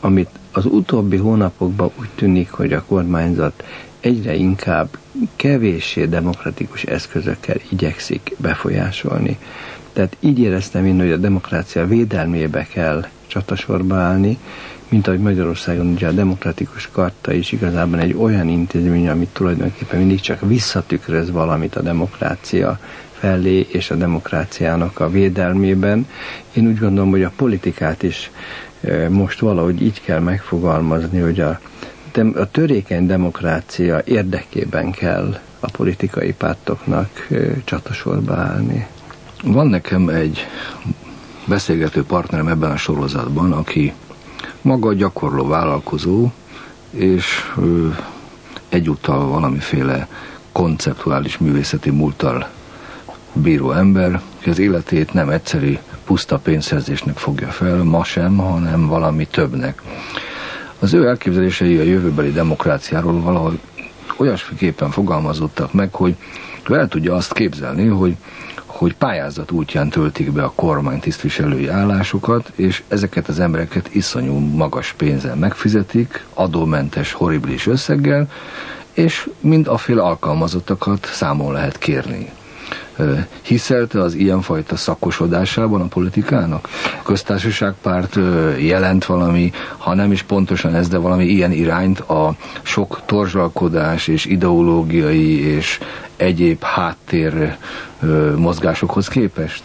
amit 0.00 0.30
az 0.52 0.64
utóbbi 0.64 1.16
hónapokban 1.16 1.90
úgy 2.00 2.08
tűnik, 2.14 2.50
hogy 2.50 2.72
a 2.72 2.84
kormányzat 2.84 3.64
egyre 4.00 4.34
inkább 4.34 4.88
kevéssé 5.36 6.04
demokratikus 6.04 6.82
eszközökkel 6.82 7.56
igyekszik 7.70 8.34
befolyásolni. 8.38 9.38
Tehát 9.92 10.16
így 10.20 10.38
éreztem 10.38 10.86
én, 10.86 10.98
hogy 10.98 11.10
a 11.12 11.16
demokrácia 11.16 11.86
védelmébe 11.86 12.66
kell 12.66 13.06
csatasorba 13.26 13.94
állni, 13.94 14.38
mint 14.88 15.06
ahogy 15.06 15.20
Magyarországon 15.20 15.86
ugye 15.86 16.06
a 16.06 16.12
demokratikus 16.12 16.88
karta 16.92 17.32
is 17.32 17.52
igazából 17.52 17.98
egy 17.98 18.14
olyan 18.18 18.48
intézmény, 18.48 19.08
amit 19.08 19.28
tulajdonképpen 19.28 19.98
mindig 19.98 20.20
csak 20.20 20.40
visszatükröz 20.40 21.30
valamit 21.30 21.76
a 21.76 21.82
demokrácia 21.82 22.78
felé 23.18 23.66
és 23.70 23.90
a 23.90 23.94
demokráciának 23.94 25.00
a 25.00 25.10
védelmében. 25.10 26.06
Én 26.52 26.66
úgy 26.66 26.78
gondolom, 26.78 27.10
hogy 27.10 27.22
a 27.22 27.32
politikát 27.36 28.02
is 28.02 28.30
most 29.08 29.40
valahogy 29.40 29.82
így 29.82 30.00
kell 30.02 30.20
megfogalmazni, 30.20 31.18
hogy 31.20 31.40
a, 31.40 31.60
a 32.34 32.50
törékeny 32.50 33.06
demokrácia 33.06 34.02
érdekében 34.04 34.90
kell 34.90 35.38
a 35.60 35.70
politikai 35.70 36.32
pártoknak 36.32 37.28
csatasorba 37.64 38.34
állni. 38.34 38.86
Van 39.44 39.66
nekem 39.66 40.08
egy 40.08 40.46
beszélgető 41.46 42.04
partnerem 42.04 42.48
ebben 42.48 42.70
a 42.70 42.76
sorozatban, 42.76 43.52
aki 43.52 43.92
maga 44.62 44.94
gyakorló 44.94 45.46
vállalkozó, 45.46 46.30
és 46.90 47.52
ő 47.62 47.96
egyúttal 48.68 49.26
valamiféle 49.28 50.08
konceptuális 50.52 51.38
művészeti 51.38 51.90
múltal 51.90 52.48
bíró 53.34 53.72
ember, 53.72 54.20
hogy 54.42 54.52
az 54.52 54.58
életét 54.58 55.12
nem 55.12 55.28
egyszerű 55.28 55.78
puszta 56.04 56.38
pénzszerzésnek 56.38 57.16
fogja 57.16 57.48
fel, 57.48 57.82
ma 57.82 58.04
sem, 58.04 58.36
hanem 58.36 58.86
valami 58.86 59.26
többnek. 59.26 59.82
Az 60.78 60.94
ő 60.94 61.06
elképzelései 61.06 61.78
a 61.78 61.82
jövőbeli 61.82 62.32
demokráciáról 62.32 63.20
valahogy 63.20 63.58
olyasmiképpen 64.16 64.90
fogalmazottak 64.90 65.72
meg, 65.72 65.94
hogy 65.94 66.16
el 66.64 66.88
tudja 66.88 67.14
azt 67.14 67.32
képzelni, 67.32 67.86
hogy 67.86 68.16
hogy 68.66 68.94
pályázat 68.94 69.50
útján 69.50 69.88
töltik 69.88 70.32
be 70.32 70.42
a 70.42 70.52
kormány 70.54 71.00
tisztviselői 71.00 71.68
állásokat, 71.68 72.52
és 72.54 72.82
ezeket 72.88 73.28
az 73.28 73.40
embereket 73.40 73.94
iszonyú 73.94 74.38
magas 74.38 74.92
pénzzel 74.92 75.34
megfizetik, 75.34 76.24
adómentes, 76.34 77.12
horribilis 77.12 77.66
összeggel, 77.66 78.30
és 78.92 79.28
mind 79.40 79.66
a 79.68 79.76
fél 79.76 79.98
alkalmazottakat 79.98 81.08
számon 81.12 81.52
lehet 81.52 81.78
kérni. 81.78 82.30
Hiszelte 83.42 84.00
az 84.00 84.14
ilyenfajta 84.14 84.76
szakosodásában 84.76 85.80
a 85.80 85.86
politikának? 85.86 86.68
A 86.98 87.02
köztársaságpárt 87.02 88.18
jelent 88.58 89.04
valami, 89.04 89.52
ha 89.78 89.94
nem 89.94 90.12
is 90.12 90.22
pontosan 90.22 90.74
ez, 90.74 90.88
de 90.88 90.98
valami 90.98 91.24
ilyen 91.24 91.52
irányt 91.52 92.00
a 92.00 92.34
sok 92.62 93.00
torzsalkodás 93.06 94.08
és 94.08 94.24
ideológiai 94.24 95.40
és 95.46 95.78
egyéb 96.16 96.62
háttér 96.62 97.56
mozgásokhoz 98.36 99.08
képest? 99.08 99.62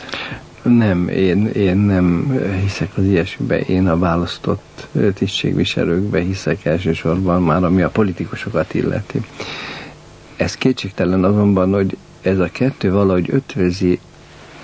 Nem, 0.61 1.07
én, 1.07 1.47
én 1.47 1.77
nem 1.77 2.37
hiszek 2.61 2.89
az 2.95 3.03
ilyesmibe. 3.03 3.59
Én 3.59 3.87
a 3.87 3.97
választott 3.99 4.87
tisztségviselőkbe 5.13 6.19
hiszek 6.19 6.65
elsősorban, 6.65 7.41
már 7.43 7.63
ami 7.63 7.81
a 7.81 7.89
politikusokat 7.89 8.73
illeti. 8.73 9.21
Ez 10.37 10.55
kétségtelen 10.55 11.23
azonban, 11.23 11.73
hogy 11.73 11.97
ez 12.21 12.39
a 12.39 12.49
kettő 12.51 12.91
valahogy 12.91 13.29
ötvözi 13.29 13.99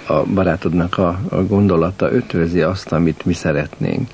a 0.07 0.23
barátodnak 0.23 0.97
a, 0.97 1.19
a 1.29 1.35
gondolata, 1.35 2.11
ötvözi 2.11 2.61
azt, 2.61 2.91
amit 2.91 3.25
mi 3.25 3.33
szeretnénk. 3.33 4.09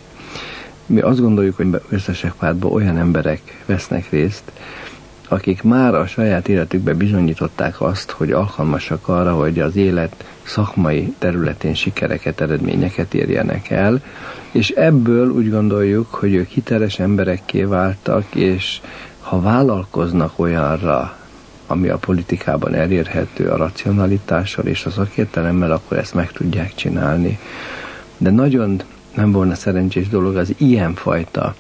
Mi 0.86 1.00
azt 1.00 1.22
gondoljuk, 1.22 1.56
hogy 1.56 1.82
összesek 1.90 2.34
olyan 2.62 2.98
emberek 2.98 3.64
vesznek 3.66 4.10
részt, 4.10 4.52
akik 5.28 5.64
már 5.64 5.96
a 5.96 6.08
saját 6.08 6.48
életükben 6.48 6.98
bizonyították 6.98 7.82
azt, 7.82 8.12
hogy 8.12 8.32
alkalmasak 8.32 9.08
arra, 9.08 9.34
hogy 9.34 9.60
az 9.60 9.76
élet 9.76 10.24
szakmai 10.44 11.14
területén 11.18 11.74
sikereket, 11.74 12.42
eredményeket 12.42 13.14
érjenek 13.14 13.70
el, 13.70 14.02
és 14.52 14.70
ebből 14.70 15.30
úgy 15.30 15.50
gondoljuk, 15.50 16.14
hogy 16.14 16.34
ők 16.34 16.48
hiteles 16.48 17.00
emberekké 17.00 17.64
váltak, 17.64 18.36
és 18.36 18.82
ha 19.20 19.42
vállalkoznak 19.42 20.40
olyanra, 20.40 21.16
ami 21.72 21.90
a 21.90 21.98
politikában 21.98 22.74
elérhető 22.74 23.50
a 23.50 23.58
racionalitással 23.58 24.66
és 24.66 24.86
a 24.86 24.90
szakértelemmel, 24.90 25.72
akkor 25.72 25.98
ezt 25.98 26.14
meg 26.14 26.32
tudják 26.32 26.76
csinálni. 26.76 27.40
De 28.18 28.30
nagyon 28.30 28.82
nem 29.16 29.32
volna 29.32 29.56
szerencsés 29.56 30.08
dolog 30.08 30.36
az 30.36 30.54
ilyenfajta 30.58 31.56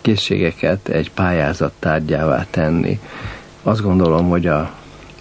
készségeket 0.00 0.88
egy 0.88 1.10
pályázat 1.10 1.72
tárgyává 1.78 2.46
tenni. 2.50 3.00
Azt 3.62 3.82
gondolom, 3.82 4.28
hogy 4.28 4.46
a, 4.46 4.58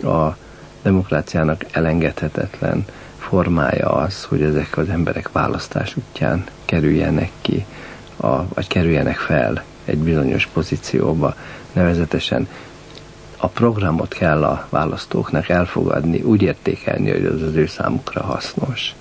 a 0.03 0.37
demokráciának 0.81 1.65
elengedhetetlen 1.71 2.85
formája 3.17 3.87
az, 3.89 4.23
hogy 4.23 4.41
ezek 4.41 4.77
az 4.77 4.89
emberek 4.89 5.31
választás 5.31 5.95
útján 5.95 6.43
kerüljenek 6.65 7.31
ki, 7.41 7.65
a, 8.17 8.47
vagy 8.53 8.67
kerüljenek 8.67 9.17
fel 9.17 9.63
egy 9.91 9.97
bizonyos 9.97 10.45
pozícióba, 10.53 11.35
nevezetesen 11.73 12.47
a 13.37 13.47
programot 13.47 14.13
kell 14.13 14.43
a 14.43 14.67
választóknak 14.69 15.49
elfogadni, 15.49 16.21
úgy 16.21 16.41
értékelni, 16.41 17.11
hogy 17.11 17.25
az 17.25 17.41
az 17.41 17.55
ő 17.55 17.65
számukra 17.67 18.21
hasznos. 18.23 18.95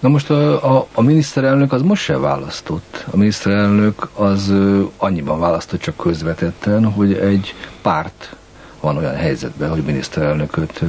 Na 0.00 0.08
most 0.08 0.30
a, 0.30 0.76
a, 0.76 0.86
a 0.94 1.02
miniszterelnök 1.02 1.72
az 1.72 1.82
most 1.82 2.02
se 2.02 2.18
választott. 2.18 3.04
A 3.10 3.16
miniszterelnök 3.16 4.08
az 4.14 4.52
annyiban 4.96 5.40
választott 5.40 5.80
csak 5.80 5.96
közvetetten, 5.96 6.84
hogy 6.92 7.12
egy 7.12 7.54
párt 7.82 8.36
van 8.80 8.96
olyan 8.96 9.14
helyzetben, 9.14 9.70
hogy 9.70 9.82
miniszterelnököt 9.82 10.80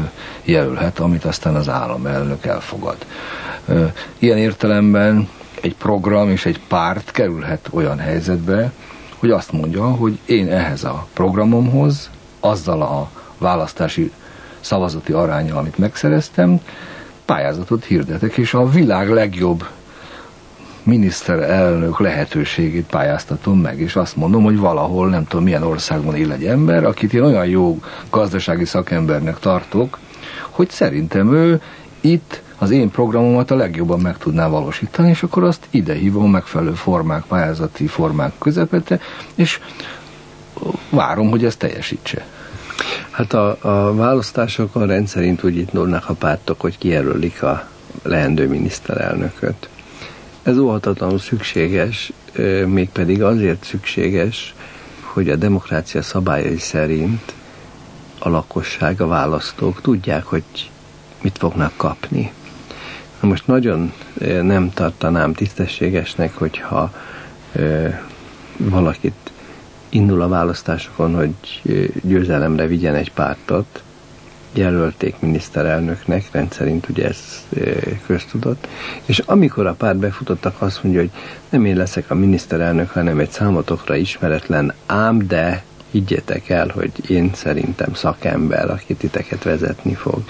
jelölhet, 0.43 0.99
amit 0.99 1.25
aztán 1.25 1.55
az 1.55 1.69
államelnök 1.69 2.45
elfogad. 2.45 2.97
Ilyen 4.19 4.37
értelemben 4.37 5.29
egy 5.61 5.75
program 5.75 6.29
és 6.29 6.45
egy 6.45 6.59
párt 6.67 7.11
kerülhet 7.11 7.69
olyan 7.71 7.97
helyzetbe, 7.97 8.71
hogy 9.19 9.31
azt 9.31 9.51
mondja, 9.51 9.83
hogy 9.85 10.19
én 10.25 10.47
ehhez 10.51 10.83
a 10.83 11.07
programomhoz, 11.13 12.09
azzal 12.39 12.81
a 12.81 13.09
választási 13.37 14.11
szavazati 14.59 15.11
aránya, 15.11 15.55
amit 15.57 15.77
megszereztem, 15.77 16.59
pályázatot 17.25 17.85
hirdetek, 17.85 18.37
és 18.37 18.53
a 18.53 18.69
világ 18.69 19.09
legjobb 19.09 19.65
miniszterelnök 20.83 21.99
lehetőségét 21.99 22.85
pályáztatom 22.85 23.59
meg, 23.59 23.79
és 23.79 23.95
azt 23.95 24.15
mondom, 24.15 24.43
hogy 24.43 24.57
valahol, 24.57 25.09
nem 25.09 25.25
tudom 25.27 25.43
milyen 25.45 25.63
országban 25.63 26.15
él 26.15 26.31
egy 26.31 26.45
ember, 26.45 26.83
akit 26.85 27.13
én 27.13 27.23
olyan 27.23 27.45
jó 27.45 27.79
gazdasági 28.09 28.65
szakembernek 28.65 29.39
tartok, 29.39 29.97
hogy 30.49 30.69
szerintem 30.69 31.33
ő 31.33 31.61
itt 32.01 32.41
az 32.57 32.71
én 32.71 32.91
programomat 32.91 33.51
a 33.51 33.55
legjobban 33.55 33.99
meg 33.99 34.17
tudná 34.17 34.47
valósítani, 34.47 35.09
és 35.09 35.23
akkor 35.23 35.43
azt 35.43 35.67
ide 35.69 35.93
hívom 35.93 36.31
megfelelő 36.31 36.73
formák, 36.73 37.23
pályázati 37.23 37.87
formák 37.87 38.33
közepette, 38.37 38.99
és 39.35 39.59
várom, 40.89 41.29
hogy 41.29 41.45
ezt 41.45 41.57
teljesítse. 41.57 42.25
Hát 43.11 43.33
a, 43.33 43.57
a 43.61 43.95
választásokon 43.95 44.87
rendszerint 44.87 45.43
úgy 45.43 45.57
indulnak 45.57 46.09
a 46.09 46.13
pártok, 46.13 46.61
hogy 46.61 46.77
kijelölik 46.77 47.43
a 47.43 47.67
leendő 48.03 48.47
miniszterelnököt. 48.47 49.69
Ez 50.43 50.57
óhatatlanul 50.57 51.19
szükséges, 51.19 52.11
mégpedig 52.65 53.23
azért 53.23 53.63
szükséges, 53.63 54.55
hogy 55.01 55.29
a 55.29 55.35
demokrácia 55.35 56.01
szabályai 56.01 56.57
szerint 56.57 57.33
a 58.19 58.29
lakosság, 58.29 59.01
a 59.01 59.07
választók 59.07 59.81
tudják, 59.81 60.23
hogy 60.23 60.43
mit 61.21 61.37
fognak 61.37 61.73
kapni. 61.75 62.31
Most 63.19 63.47
nagyon 63.47 63.93
nem 64.41 64.71
tartanám 64.73 65.33
tisztességesnek, 65.33 66.33
hogyha 66.33 66.93
valakit 68.57 69.31
indul 69.89 70.21
a 70.21 70.27
választásokon, 70.27 71.15
hogy 71.15 71.61
győzelemre 72.01 72.67
vigyen 72.67 72.95
egy 72.95 73.11
pártot, 73.11 73.81
jelölték 74.53 75.19
miniszterelnöknek, 75.19 76.27
rendszerint 76.31 76.89
ugye 76.89 77.07
ez 77.07 77.45
köztudott, 78.05 78.67
és 79.05 79.19
amikor 79.19 79.65
a 79.65 79.73
párt 79.73 79.97
befutottak, 79.97 80.61
azt 80.61 80.83
mondja, 80.83 81.01
hogy 81.01 81.11
nem 81.49 81.65
én 81.65 81.77
leszek 81.77 82.11
a 82.11 82.15
miniszterelnök, 82.15 82.89
hanem 82.89 83.19
egy 83.19 83.29
számotokra 83.29 83.95
ismeretlen, 83.95 84.73
ám 84.85 85.27
de 85.27 85.63
higgyetek 85.91 86.49
el, 86.49 86.67
hogy 86.73 86.91
én 87.09 87.31
szerintem 87.33 87.93
szakember, 87.93 88.69
aki 88.69 88.93
titeket 88.93 89.43
vezetni 89.43 89.93
fog. 89.93 90.23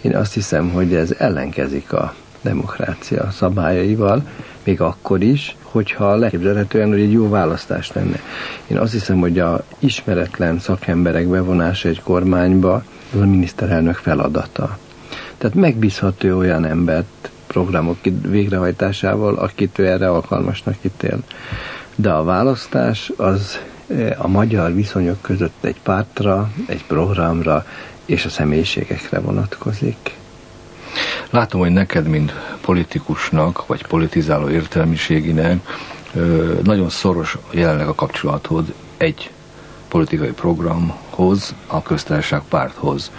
Én 0.00 0.16
azt 0.16 0.34
hiszem, 0.34 0.70
hogy 0.70 0.94
ez 0.94 1.14
ellenkezik 1.18 1.92
a 1.92 2.14
demokrácia 2.42 3.30
szabályaival, 3.30 4.28
még 4.64 4.80
akkor 4.80 5.22
is, 5.22 5.56
hogyha 5.62 6.16
leképzelhetően, 6.16 6.88
hogy 6.88 7.00
egy 7.00 7.12
jó 7.12 7.28
választás 7.28 7.92
lenne. 7.92 8.20
Én 8.66 8.78
azt 8.78 8.92
hiszem, 8.92 9.18
hogy 9.18 9.38
a 9.38 9.64
ismeretlen 9.78 10.58
szakemberek 10.58 11.26
bevonása 11.26 11.88
egy 11.88 12.02
kormányba 12.02 12.84
az 13.14 13.20
a 13.20 13.26
miniszterelnök 13.26 13.94
feladata. 13.94 14.78
Tehát 15.38 15.56
megbízható 15.56 16.38
olyan 16.38 16.64
embert 16.64 17.30
programok 17.46 17.96
végrehajtásával, 18.28 19.34
akit 19.34 19.78
ő 19.78 19.86
erre 19.86 20.08
alkalmasnak 20.08 20.74
ítél. 20.82 21.18
De 21.94 22.10
a 22.10 22.24
választás 22.24 23.12
az 23.16 23.58
a 24.16 24.28
magyar 24.28 24.74
viszonyok 24.74 25.20
között 25.22 25.64
egy 25.64 25.80
pártra, 25.82 26.50
egy 26.66 26.84
programra 26.86 27.66
és 28.04 28.24
a 28.24 28.28
személyiségekre 28.28 29.20
vonatkozik. 29.20 30.16
Látom, 31.30 31.60
hogy 31.60 31.72
neked, 31.72 32.06
mint 32.08 32.32
politikusnak, 32.60 33.66
vagy 33.66 33.86
politizáló 33.86 34.48
értelmiséginek 34.48 35.60
nagyon 36.62 36.88
szoros 36.88 37.38
jelenleg 37.50 37.88
a 37.88 37.94
kapcsolatod 37.94 38.74
egy 38.96 39.30
politikai 39.88 40.30
programhoz, 40.32 41.54
a 41.66 41.82
köztársaság 41.82 42.42
párthoz. 42.48 43.10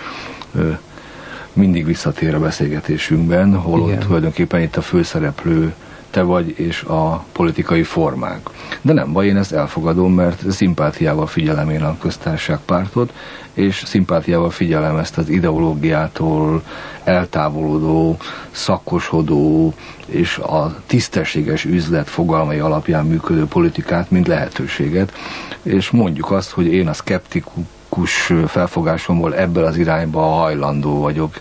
Mindig 1.53 1.85
visszatér 1.85 2.35
a 2.35 2.39
beszélgetésünkben, 2.39 3.55
holott 3.55 3.87
Igen. 3.87 3.99
tulajdonképpen 3.99 4.61
itt 4.61 4.75
a 4.75 4.81
főszereplő 4.81 5.73
te 6.15 6.21
vagy 6.21 6.59
és 6.59 6.83
a 6.83 7.25
politikai 7.31 7.83
formák. 7.83 8.49
De 8.81 8.93
nem 8.93 9.11
baj, 9.11 9.27
én 9.27 9.37
ezt 9.37 9.51
elfogadom, 9.51 10.13
mert 10.13 10.51
szimpátiával 10.51 11.27
figyelem 11.27 11.69
én 11.69 11.83
a 11.83 11.97
köztársaságpártot, 11.97 13.13
és 13.53 13.83
szimpátiával 13.85 14.49
figyelem 14.49 14.97
ezt 14.97 15.17
az 15.17 15.29
ideológiától 15.29 16.63
eltávolodó, 17.03 18.17
szakosodó 18.51 19.73
és 20.05 20.37
a 20.37 20.75
tisztességes 20.85 21.65
üzlet 21.65 22.09
fogalmai 22.09 22.59
alapján 22.59 23.05
működő 23.05 23.45
politikát, 23.45 24.11
mint 24.11 24.27
lehetőséget. 24.27 25.13
És 25.61 25.89
mondjuk 25.89 26.31
azt, 26.31 26.51
hogy 26.51 26.65
én 26.65 26.87
a 26.87 26.93
szkeptikus 26.93 28.31
felfogásomból 28.47 29.35
ebből 29.35 29.65
az 29.65 29.77
irányba 29.77 30.21
hajlandó 30.21 30.99
vagyok 30.99 31.39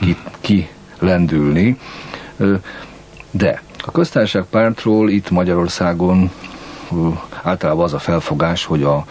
ki, 0.00 0.16
ki 0.40 0.68
lendülni. 0.98 1.78
De 3.36 3.62
a 3.84 3.90
köztársaság 3.90 4.44
pártról 4.50 5.10
itt 5.10 5.30
Magyarországon 5.30 6.30
általában 7.42 7.84
az 7.84 7.94
a 7.94 7.98
felfogás, 7.98 8.64
hogy 8.64 8.82
a, 8.82 9.04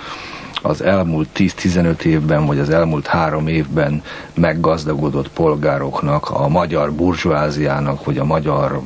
az 0.62 0.82
elmúlt 0.82 1.30
10-15 1.36 2.02
évben, 2.04 2.46
vagy 2.46 2.60
az 2.60 2.70
elmúlt 2.70 3.08
három 3.08 3.48
évben 3.48 4.04
meggazdagodott 4.34 5.30
polgároknak, 5.30 6.30
a 6.30 6.48
magyar 6.48 6.92
burzsóáziának, 6.94 8.06
vagy 8.06 8.18
a 8.18 8.26
magyar 8.26 8.80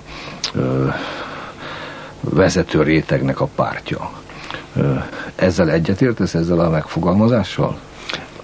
ö, 0.54 0.88
vezető 2.20 2.84
rétegnek 2.84 3.40
a 3.42 3.48
pártja. 3.56 4.12
Ezzel 5.36 5.70
egyetértesz, 5.70 6.34
ezzel 6.34 6.60
a 6.60 6.70
megfogalmazással? 6.70 7.80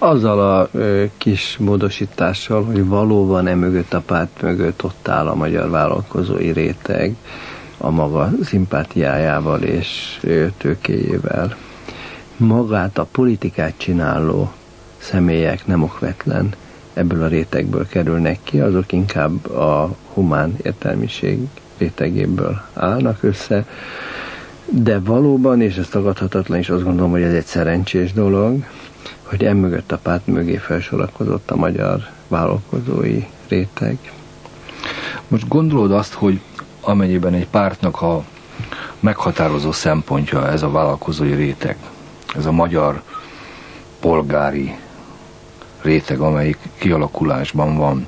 Azzal 0.05 0.39
a 0.39 0.69
kis 1.17 1.57
módosítással, 1.59 2.63
hogy 2.63 2.85
valóban 2.85 3.47
emögött 3.47 3.93
a 3.93 4.01
párt 4.01 4.41
mögött 4.41 4.83
ott 4.83 5.07
áll 5.07 5.27
a 5.27 5.35
magyar 5.35 5.69
vállalkozói 5.69 6.51
réteg 6.51 7.15
a 7.77 7.89
maga 7.89 8.31
szimpátiájával 8.43 9.61
és 9.61 10.19
ö, 10.21 10.45
tőkéjével. 10.57 11.55
Magát 12.37 12.97
a 12.97 13.07
politikát 13.11 13.73
csináló 13.77 14.51
személyek 14.97 15.65
nem 15.67 15.83
okvetlen 15.83 16.49
ebből 16.93 17.23
a 17.23 17.27
rétegből 17.27 17.87
kerülnek 17.87 18.39
ki, 18.43 18.59
azok 18.59 18.91
inkább 18.91 19.45
a 19.51 19.95
humán 20.13 20.55
értelmiség 20.63 21.39
rétegéből 21.77 22.61
állnak 22.73 23.23
össze, 23.23 23.65
de 24.69 24.99
valóban, 24.99 25.61
és 25.61 25.75
ez 25.75 25.87
tagadhatatlan, 25.87 26.57
és 26.57 26.69
azt 26.69 26.83
gondolom, 26.83 27.11
hogy 27.11 27.21
ez 27.21 27.33
egy 27.33 27.45
szerencsés 27.45 28.13
dolog, 28.13 28.63
hogy 29.23 29.45
emögött 29.45 29.91
a 29.91 29.97
párt 29.97 30.27
mögé 30.27 30.57
felsorakozott 30.57 31.51
a 31.51 31.55
magyar 31.55 32.09
vállalkozói 32.27 33.23
réteg. 33.47 33.97
Most 35.27 35.47
gondolod 35.47 35.91
azt, 35.91 36.13
hogy 36.13 36.39
amennyiben 36.81 37.33
egy 37.33 37.47
pártnak 37.47 38.01
a 38.01 38.23
meghatározó 38.99 39.71
szempontja 39.71 40.47
ez 40.49 40.63
a 40.63 40.71
vállalkozói 40.71 41.33
réteg, 41.33 41.77
ez 42.35 42.45
a 42.45 42.51
magyar 42.51 43.01
polgári 43.99 44.75
réteg, 45.81 46.19
amelyik 46.19 46.57
kialakulásban 46.77 47.77
van, 47.77 48.07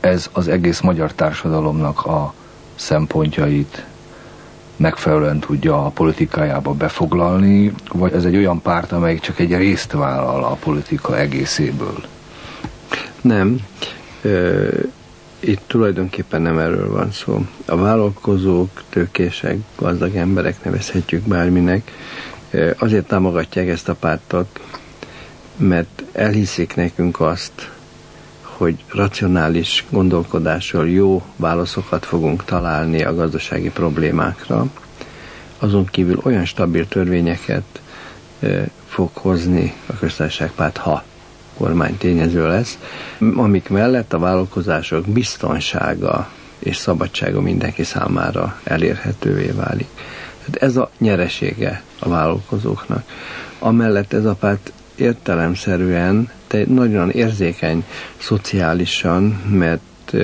ez 0.00 0.28
az 0.32 0.48
egész 0.48 0.80
magyar 0.80 1.12
társadalomnak 1.12 2.06
a 2.06 2.34
szempontjait 2.74 3.84
megfelelően 4.80 5.38
tudja 5.38 5.84
a 5.84 5.88
politikájába 5.88 6.72
befoglalni, 6.72 7.72
vagy 7.92 8.12
ez 8.12 8.24
egy 8.24 8.36
olyan 8.36 8.62
párt, 8.62 8.92
amelyik 8.92 9.20
csak 9.20 9.38
egy 9.38 9.54
részt 9.56 9.92
vállal 9.92 10.44
a 10.44 10.54
politika 10.54 11.18
egészéből? 11.18 12.04
Nem. 13.20 13.60
Itt 15.40 15.60
tulajdonképpen 15.66 16.42
nem 16.42 16.58
erről 16.58 16.92
van 16.92 17.12
szó. 17.12 17.46
A 17.66 17.76
vállalkozók, 17.76 18.82
tőkések, 18.88 19.56
gazdag 19.76 20.14
emberek, 20.14 20.64
nevezhetjük 20.64 21.22
bárminek, 21.22 21.92
azért 22.78 23.06
támogatják 23.06 23.68
ezt 23.68 23.88
a 23.88 23.94
pártot, 23.94 24.60
mert 25.56 26.02
elhiszik 26.12 26.74
nekünk 26.76 27.20
azt, 27.20 27.70
hogy 28.60 28.84
racionális 28.88 29.84
gondolkodással 29.90 30.88
jó 30.88 31.22
válaszokat 31.36 32.06
fogunk 32.06 32.44
találni 32.44 33.02
a 33.04 33.14
gazdasági 33.14 33.70
problémákra, 33.70 34.66
azon 35.58 35.84
kívül 35.84 36.20
olyan 36.22 36.44
stabil 36.44 36.88
törvényeket 36.88 37.80
fog 38.86 39.10
hozni 39.12 39.74
a 39.86 39.92
köztársaságpárt, 39.92 40.76
ha 40.76 41.04
kormány 41.56 41.96
tényező 41.96 42.46
lesz, 42.46 42.78
amik 43.36 43.68
mellett 43.68 44.12
a 44.12 44.18
vállalkozások 44.18 45.06
biztonsága 45.06 46.30
és 46.58 46.76
szabadsága 46.76 47.40
mindenki 47.40 47.82
számára 47.82 48.60
elérhetővé 48.64 49.50
válik. 49.50 49.88
Tehát 50.38 50.62
ez 50.62 50.76
a 50.76 50.90
nyeresége 50.98 51.82
a 51.98 52.08
vállalkozóknak. 52.08 53.04
Amellett 53.58 54.12
ez 54.12 54.24
a 54.24 54.34
párt 54.34 54.72
értelemszerűen 54.94 56.30
te 56.50 56.64
nagyon 56.68 57.10
érzékeny 57.10 57.84
szociálisan, 58.16 59.42
mert 59.50 60.14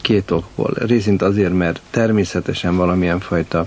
két 0.00 0.30
okból. 0.30 0.74
Részint 0.74 1.22
azért, 1.22 1.52
mert 1.52 1.80
természetesen 1.90 2.76
valamilyen 2.76 3.20
fajta 3.20 3.66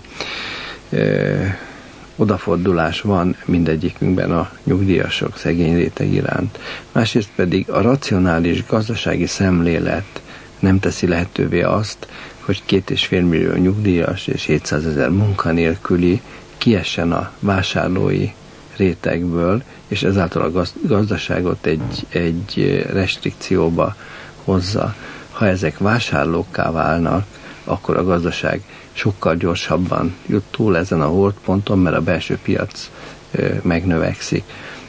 odafordulás 2.16 3.02
van 3.02 3.36
mindegyikünkben 3.46 4.32
a 4.32 4.52
nyugdíjasok 4.64 5.38
szegény 5.38 5.76
réteg 5.76 6.14
iránt. 6.14 6.60
Másrészt 6.92 7.30
pedig 7.36 7.70
a 7.70 7.82
racionális 7.82 8.66
gazdasági 8.66 9.26
szemlélet 9.26 10.22
nem 10.60 10.80
teszi 10.80 11.08
lehetővé 11.08 11.62
azt, 11.62 12.08
hogy 12.40 12.62
két 12.66 12.90
és 12.90 13.06
fél 13.06 13.22
millió 13.24 13.54
nyugdíjas 13.54 14.28
és 14.28 14.46
700 14.46 14.86
ezer 14.86 15.10
munkanélküli 15.10 16.22
kiessen 16.58 17.12
a 17.12 17.32
vásárlói 17.40 18.30
rétegből, 18.78 19.64
és 19.88 20.04
ezáltal 20.04 20.42
a 20.42 20.64
gazdaságot 20.88 21.66
egy, 21.66 22.06
egy 22.10 22.86
restrikcióba 22.94 23.96
hozza. 24.44 24.96
Ha 25.32 25.48
ezek 25.48 25.78
vásárlókká 25.78 26.72
válnak, 26.72 27.26
akkor 27.64 27.98
a 27.98 28.04
gazdaság 28.04 28.62
sokkal 28.94 29.36
gyorsabban 29.36 30.16
jut 30.28 30.44
túl 30.52 30.78
ezen 30.78 31.02
a 31.02 31.08
holdponton, 31.08 31.80
mert 31.80 31.96
a 31.96 32.02
belső 32.02 32.38
piac 32.44 32.90
megnövekszik. 33.62 34.44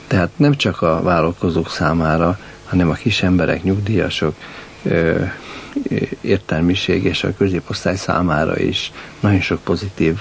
Tehát 0.07 0.31
nem 0.37 0.55
csak 0.57 0.83
a 0.83 1.03
vállalkozók 1.03 1.71
számára, 1.71 2.39
hanem 2.69 2.91
a 2.91 2.95
kis 2.95 3.23
emberek, 3.23 3.63
nyugdíjasok, 3.63 4.35
értelmiség 6.21 7.05
és 7.05 7.25
a 7.25 7.35
középosztály 7.37 7.97
számára 7.97 8.59
is 8.59 8.93
nagyon 9.21 9.41
sok 9.41 9.63
pozitív 9.63 10.21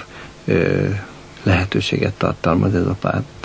lehetőséget 1.43 2.13
tartalmaz 2.13 2.75
ez 2.75 2.85
a 2.85 2.95
párt. 2.99 3.40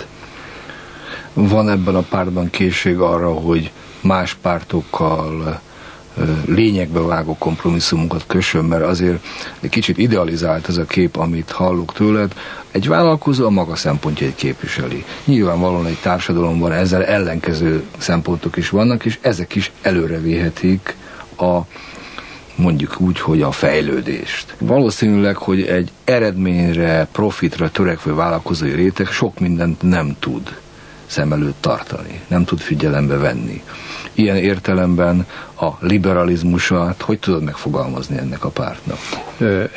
Van 1.39 1.69
ebben 1.69 1.95
a 1.95 2.01
pártban 2.01 2.49
készség 2.49 2.99
arra, 2.99 3.33
hogy 3.33 3.71
más 4.01 4.33
pártokkal 4.41 5.59
lényegbe 6.45 6.99
vágó 6.99 7.35
kompromisszumokat 7.37 8.23
kössön, 8.27 8.65
mert 8.65 8.83
azért 8.83 9.25
egy 9.59 9.69
kicsit 9.69 9.97
idealizált 9.97 10.69
ez 10.69 10.77
a 10.77 10.85
kép, 10.85 11.15
amit 11.15 11.51
hallok 11.51 11.93
tőled. 11.93 12.33
Egy 12.71 12.87
vállalkozó 12.87 13.45
a 13.45 13.49
maga 13.49 13.75
szempontjait 13.75 14.35
képviseli. 14.35 15.05
Nyilvánvalóan 15.25 15.85
egy 15.85 15.97
társadalomban 16.01 16.71
ezzel 16.71 17.05
ellenkező 17.05 17.83
szempontok 17.97 18.57
is 18.57 18.69
vannak, 18.69 19.05
és 19.05 19.17
ezek 19.21 19.55
is 19.55 19.71
előrevihetik 19.81 20.95
a 21.37 21.59
mondjuk 22.55 22.99
úgy, 22.99 23.19
hogy 23.19 23.41
a 23.41 23.51
fejlődést. 23.51 24.55
Valószínűleg, 24.59 25.35
hogy 25.35 25.61
egy 25.61 25.91
eredményre, 26.03 27.07
profitra 27.11 27.71
törekvő 27.71 28.13
vállalkozói 28.13 28.71
réteg 28.71 29.07
sok 29.07 29.39
mindent 29.39 29.81
nem 29.81 30.15
tud 30.19 30.55
szem 31.07 31.31
előtt 31.31 31.61
tartani, 31.61 32.21
nem 32.27 32.45
tud 32.45 32.59
figyelembe 32.59 33.17
venni. 33.17 33.63
Ilyen 34.13 34.35
értelemben 34.35 35.25
a 35.59 35.67
liberalizmusát 35.79 37.01
hogy 37.01 37.19
tudod 37.19 37.43
megfogalmazni 37.43 38.17
ennek 38.17 38.43
a 38.43 38.49
pártnak? 38.49 38.97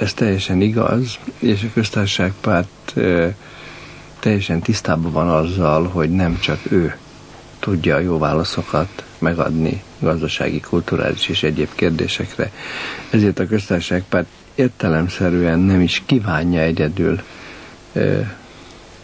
Ez 0.01 0.15
teljesen 0.15 0.61
igaz, 0.61 1.19
és 1.39 1.63
a 1.63 1.73
köztársaságpárt 1.75 2.95
teljesen 4.19 4.61
tisztában 4.61 5.13
van 5.13 5.29
azzal, 5.29 5.87
hogy 5.87 6.11
nem 6.11 6.39
csak 6.41 6.59
ő 6.71 6.97
tudja 7.59 7.95
a 7.95 8.01
jó 8.01 8.19
válaszokat 8.19 9.05
megadni 9.19 9.83
gazdasági, 9.99 10.61
kulturális 10.61 11.29
és 11.29 11.43
egyéb 11.43 11.69
kérdésekre. 11.75 12.51
Ezért 13.11 13.39
a 13.39 13.47
köztársaságpárt 13.47 14.27
értelemszerűen 14.55 15.59
nem 15.59 15.81
is 15.81 16.03
kívánja 16.07 16.61
egyedül 16.61 17.21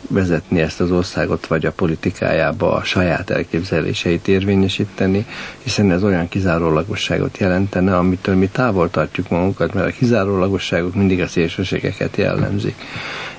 vezetni 0.09 0.61
ezt 0.61 0.81
az 0.81 0.91
országot, 0.91 1.47
vagy 1.47 1.67
a 1.67 1.73
politikájába 1.73 2.73
a 2.75 2.85
saját 2.85 3.31
elképzeléseit 3.31 4.29
érvényesíteni, 4.29 5.27
hiszen 5.63 5.91
ez 5.91 6.03
olyan 6.03 6.29
kizárólagosságot 6.29 7.39
jelentene, 7.39 7.97
amitől 7.97 8.35
mi 8.35 8.49
távol 8.49 8.91
tartjuk 8.91 9.29
magunkat, 9.29 9.75
mert 9.75 9.89
a 9.89 9.91
kizárólagosságok 9.99 10.95
mindig 10.95 11.21
a 11.21 11.27
szélsőségeket 11.27 12.17
jellemzik. 12.17 12.75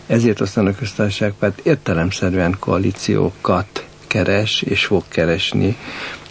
Ezért 0.08 0.42
aztán 0.42 0.66
a 0.68 0.76
köztársaságpárt 0.76 1.60
értelemszerűen 1.64 2.56
koalíciókat 2.60 3.86
keres 4.08 4.62
és 4.62 4.86
fog 4.86 5.04
keresni 5.08 5.78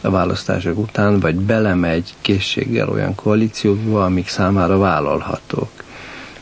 a 0.01 0.11
választások 0.11 0.79
után, 0.79 1.21
vagy 1.21 1.35
belemegy 1.35 2.15
készséggel 2.21 2.89
olyan 2.89 3.15
koalíciókba, 3.15 4.05
amik 4.05 4.29
számára 4.29 4.79
vállalhatók. 4.79 5.71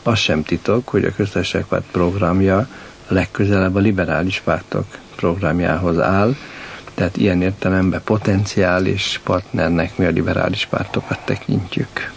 Az 0.03 0.17
sem 0.17 0.43
titok, 0.43 0.87
hogy 0.87 1.05
a 1.05 1.13
köztársaságpárt 1.15 1.85
programja 1.91 2.67
legközelebb 3.07 3.75
a 3.75 3.79
liberális 3.79 4.39
pártok 4.39 4.85
programjához 5.15 5.99
áll, 5.99 6.35
tehát 6.93 7.17
ilyen 7.17 7.41
értelemben 7.41 8.01
potenciális 8.03 9.21
partnernek 9.23 9.97
mi 9.97 10.05
a 10.05 10.09
liberális 10.09 10.65
pártokat 10.65 11.19
tekintjük. 11.25 12.11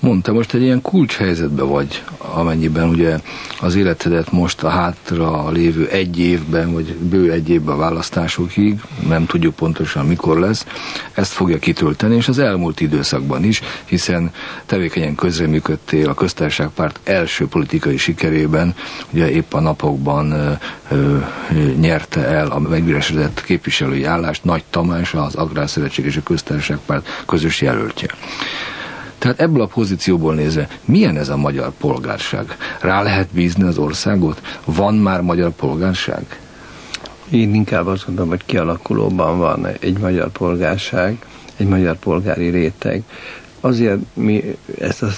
Mondta, 0.00 0.32
most 0.32 0.54
egy 0.54 0.62
ilyen 0.62 0.82
kulcshelyzetben 0.82 1.68
vagy, 1.68 2.02
amennyiben 2.18 2.88
ugye 2.88 3.18
az 3.60 3.74
életedet 3.74 4.32
most 4.32 4.62
a 4.62 4.68
hátra 4.68 5.50
lévő 5.50 5.88
egy 5.88 6.18
évben, 6.18 6.72
vagy 6.72 6.94
bő 6.94 7.32
egy 7.32 7.48
évben 7.48 7.74
a 7.74 7.78
választásokig, 7.78 8.80
nem 9.08 9.26
tudjuk 9.26 9.54
pontosan 9.54 10.06
mikor 10.06 10.38
lesz, 10.38 10.66
ezt 11.12 11.32
fogja 11.32 11.58
kitölteni, 11.58 12.16
és 12.16 12.28
az 12.28 12.38
elmúlt 12.38 12.80
időszakban 12.80 13.44
is, 13.44 13.60
hiszen 13.84 14.32
tevékenyen 14.66 15.14
közreműködtél 15.14 16.08
a 16.08 16.14
köztársaságpárt 16.14 17.00
első 17.04 17.46
politikai 17.46 17.96
sikerében, 17.96 18.74
ugye 19.10 19.30
épp 19.30 19.52
a 19.52 19.60
napokban 19.60 20.30
ö, 20.30 20.52
ö, 20.90 21.18
nyerte 21.80 22.24
el 22.26 22.46
a 22.50 22.58
megüresedett 22.58 23.44
képviselői 23.44 24.04
állást 24.04 24.44
Nagy 24.44 24.64
Tamás, 24.70 25.14
az 25.14 25.34
Agrárszövetség 25.34 26.04
és 26.04 26.16
a 26.16 26.22
köztársaságpárt 26.22 27.24
közös 27.26 27.60
jelöltje. 27.60 28.08
Tehát 29.18 29.40
ebből 29.40 29.62
a 29.62 29.66
pozícióból 29.66 30.34
nézve, 30.34 30.68
milyen 30.84 31.16
ez 31.16 31.28
a 31.28 31.36
magyar 31.36 31.72
polgárság? 31.78 32.56
Rá 32.80 33.02
lehet 33.02 33.28
bízni 33.32 33.62
az 33.62 33.78
országot? 33.78 34.58
Van 34.64 34.94
már 34.94 35.20
magyar 35.20 35.50
polgárság? 35.50 36.40
Én 37.30 37.54
inkább 37.54 37.86
azt 37.86 38.06
gondolom, 38.06 38.30
hogy 38.30 38.44
kialakulóban 38.44 39.38
van 39.38 39.66
egy 39.80 39.98
magyar 39.98 40.28
polgárság, 40.28 41.18
egy 41.56 41.66
magyar 41.68 41.96
polgári 41.96 42.48
réteg. 42.48 43.02
Azért 43.60 43.98
mi 44.14 44.56
ezt 44.80 45.02
a 45.02 45.08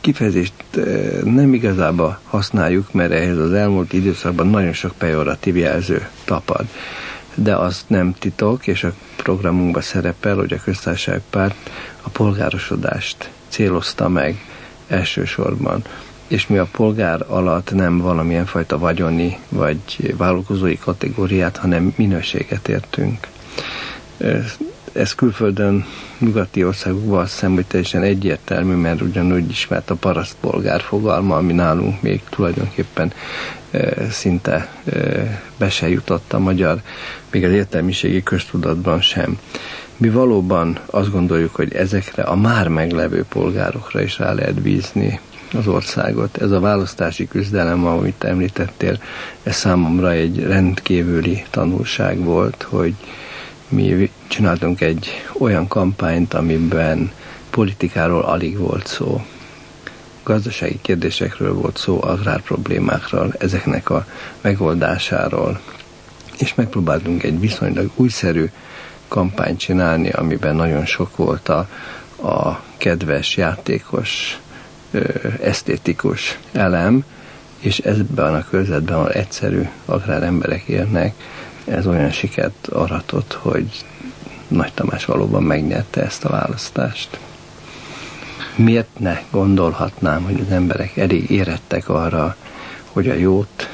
kifejezést 0.00 0.52
eh, 0.76 1.20
nem 1.24 1.54
igazából 1.54 2.18
használjuk, 2.24 2.92
mert 2.92 3.12
ehhez 3.12 3.36
az 3.38 3.52
elmúlt 3.52 3.92
időszakban 3.92 4.46
nagyon 4.46 4.72
sok 4.72 4.92
pejoratív 4.98 5.56
jelző 5.56 6.08
tapad. 6.24 6.66
De 7.34 7.56
azt 7.56 7.88
nem 7.88 8.14
titok, 8.18 8.66
és 8.66 8.84
a 8.84 8.92
programunkban 9.16 9.82
szerepel, 9.82 10.36
hogy 10.36 10.52
a 10.52 10.62
köztársaságpárt 10.64 11.70
a 12.02 12.08
polgárosodást 12.08 13.30
célozta 13.54 14.08
meg 14.08 14.44
elsősorban. 14.88 15.84
És 16.26 16.46
mi 16.46 16.58
a 16.58 16.66
polgár 16.72 17.24
alatt 17.28 17.74
nem 17.74 17.98
valamilyen 17.98 18.46
fajta 18.46 18.78
vagyoni 18.78 19.38
vagy 19.48 20.14
vállalkozói 20.16 20.78
kategóriát, 20.78 21.56
hanem 21.56 21.92
minőséget 21.96 22.68
értünk. 22.68 23.26
Ez 24.92 25.14
külföldön, 25.14 25.84
nyugati 26.18 26.64
országokban 26.64 27.20
azt 27.20 27.32
hiszem, 27.32 27.54
hogy 27.54 27.66
teljesen 27.66 28.02
egyértelmű, 28.02 28.74
mert 28.74 29.00
ugyanúgy 29.00 29.50
ismert 29.50 29.90
a 29.90 29.94
parasztpolgár 29.94 30.80
fogalma, 30.80 31.36
ami 31.36 31.52
nálunk 31.52 32.02
még 32.02 32.22
tulajdonképpen 32.30 33.12
szinte 34.10 34.68
be 35.56 35.70
se 35.70 35.88
jutott 35.88 36.32
a 36.32 36.38
magyar, 36.38 36.80
még 37.30 37.44
az 37.44 37.50
értelmiségi 37.50 38.22
köztudatban 38.22 39.00
sem. 39.00 39.38
Mi 39.96 40.08
valóban 40.10 40.78
azt 40.86 41.10
gondoljuk, 41.10 41.54
hogy 41.54 41.74
ezekre 41.74 42.22
a 42.22 42.36
már 42.36 42.68
meglevő 42.68 43.24
polgárokra 43.28 44.02
is 44.02 44.18
rá 44.18 44.32
lehet 44.32 44.60
bízni 44.60 45.20
az 45.52 45.66
országot. 45.66 46.36
Ez 46.36 46.50
a 46.50 46.60
választási 46.60 47.28
küzdelem, 47.28 47.86
amit 47.86 48.24
említettél, 48.24 48.98
ez 49.42 49.56
számomra 49.56 50.10
egy 50.10 50.42
rendkívüli 50.42 51.44
tanulság 51.50 52.18
volt, 52.18 52.62
hogy 52.62 52.94
mi 53.68 54.10
csináltunk 54.26 54.80
egy 54.80 55.08
olyan 55.38 55.68
kampányt, 55.68 56.34
amiben 56.34 57.12
politikáról 57.50 58.22
alig 58.22 58.58
volt 58.58 58.86
szó. 58.86 59.24
Gazdasági 60.22 60.78
kérdésekről 60.82 61.54
volt 61.54 61.76
szó, 61.76 62.02
agrárproblémákról, 62.02 63.34
ezeknek 63.38 63.90
a 63.90 64.06
megoldásáról. 64.40 65.60
És 66.38 66.54
megpróbáltunk 66.54 67.22
egy 67.22 67.40
viszonylag 67.40 67.90
újszerű 67.94 68.50
kampányt 69.08 69.58
csinálni, 69.58 70.08
amiben 70.10 70.56
nagyon 70.56 70.84
sok 70.86 71.16
volt 71.16 71.48
a, 71.48 71.68
a 72.28 72.62
kedves, 72.76 73.36
játékos, 73.36 74.38
ö, 74.90 75.02
esztétikus 75.42 76.38
elem, 76.52 77.04
és 77.58 77.78
ebben 77.78 78.34
a 78.34 78.44
körzetben, 78.50 78.94
ahol 78.96 79.10
egyszerű 79.12 79.68
agráremberek 79.84 80.62
élnek, 80.62 81.14
ez 81.64 81.86
olyan 81.86 82.10
sikert 82.10 82.66
aratott, 82.66 83.32
hogy 83.32 83.84
Nagy 84.48 84.72
Tamás 84.72 85.04
valóban 85.04 85.42
megnyerte 85.42 86.02
ezt 86.02 86.24
a 86.24 86.28
választást. 86.28 87.18
Miért 88.56 88.98
ne 88.98 89.20
gondolhatnám, 89.30 90.22
hogy 90.22 90.40
az 90.40 90.52
emberek 90.52 90.96
elég 90.96 91.30
érettek 91.30 91.88
arra, 91.88 92.36
hogy 92.92 93.08
a 93.08 93.14
jót 93.14 93.68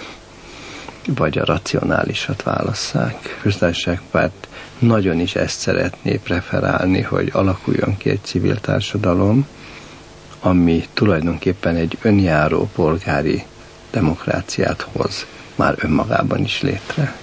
vagy 1.06 1.38
a 1.38 1.44
racionálisat 1.44 2.42
válasszák. 2.42 3.38
Köztársaságpárt 3.42 4.48
nagyon 4.80 5.20
is 5.20 5.34
ezt 5.34 5.58
szeretné 5.58 6.16
preferálni, 6.16 7.00
hogy 7.00 7.30
alakuljon 7.32 7.96
ki 7.96 8.10
egy 8.10 8.22
civil 8.22 8.60
társadalom, 8.60 9.46
ami 10.40 10.84
tulajdonképpen 10.92 11.76
egy 11.76 11.98
önjáró 12.02 12.68
polgári 12.74 13.42
demokráciát 13.90 14.80
hoz 14.92 15.26
már 15.54 15.74
önmagában 15.78 16.40
is 16.40 16.62
létre. 16.62 17.16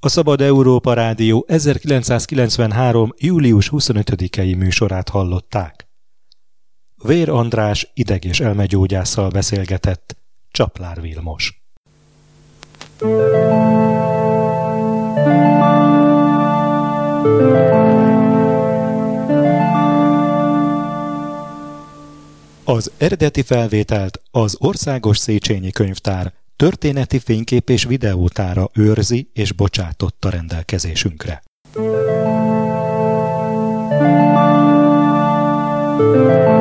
A 0.00 0.08
Szabad 0.08 0.40
Európa 0.40 0.92
Rádió 0.92 1.44
1993. 1.48 3.14
július 3.18 3.70
25-i 3.72 4.56
műsorát 4.56 5.08
hallották. 5.08 5.86
Vér 7.02 7.30
András 7.30 7.90
ideg- 7.94 8.24
és 8.24 8.40
elmegyógyásszal 8.40 9.28
beszélgetett 9.28 10.16
Csaplár 10.50 11.00
Vilmos. 11.00 11.64
Az 22.64 22.90
eredeti 22.98 23.42
felvételt 23.42 24.20
az 24.30 24.56
Országos 24.58 25.18
Széchenyi 25.18 25.70
Könyvtár 25.70 26.32
történeti 26.56 27.18
fénykép 27.18 27.68
és 27.68 27.84
videótára 27.84 28.70
őrzi 28.74 29.30
és 29.32 29.52
bocsátotta 29.52 30.30
rendelkezésünkre. 30.30 31.42
Thank 35.98 36.48
you. 36.48 36.55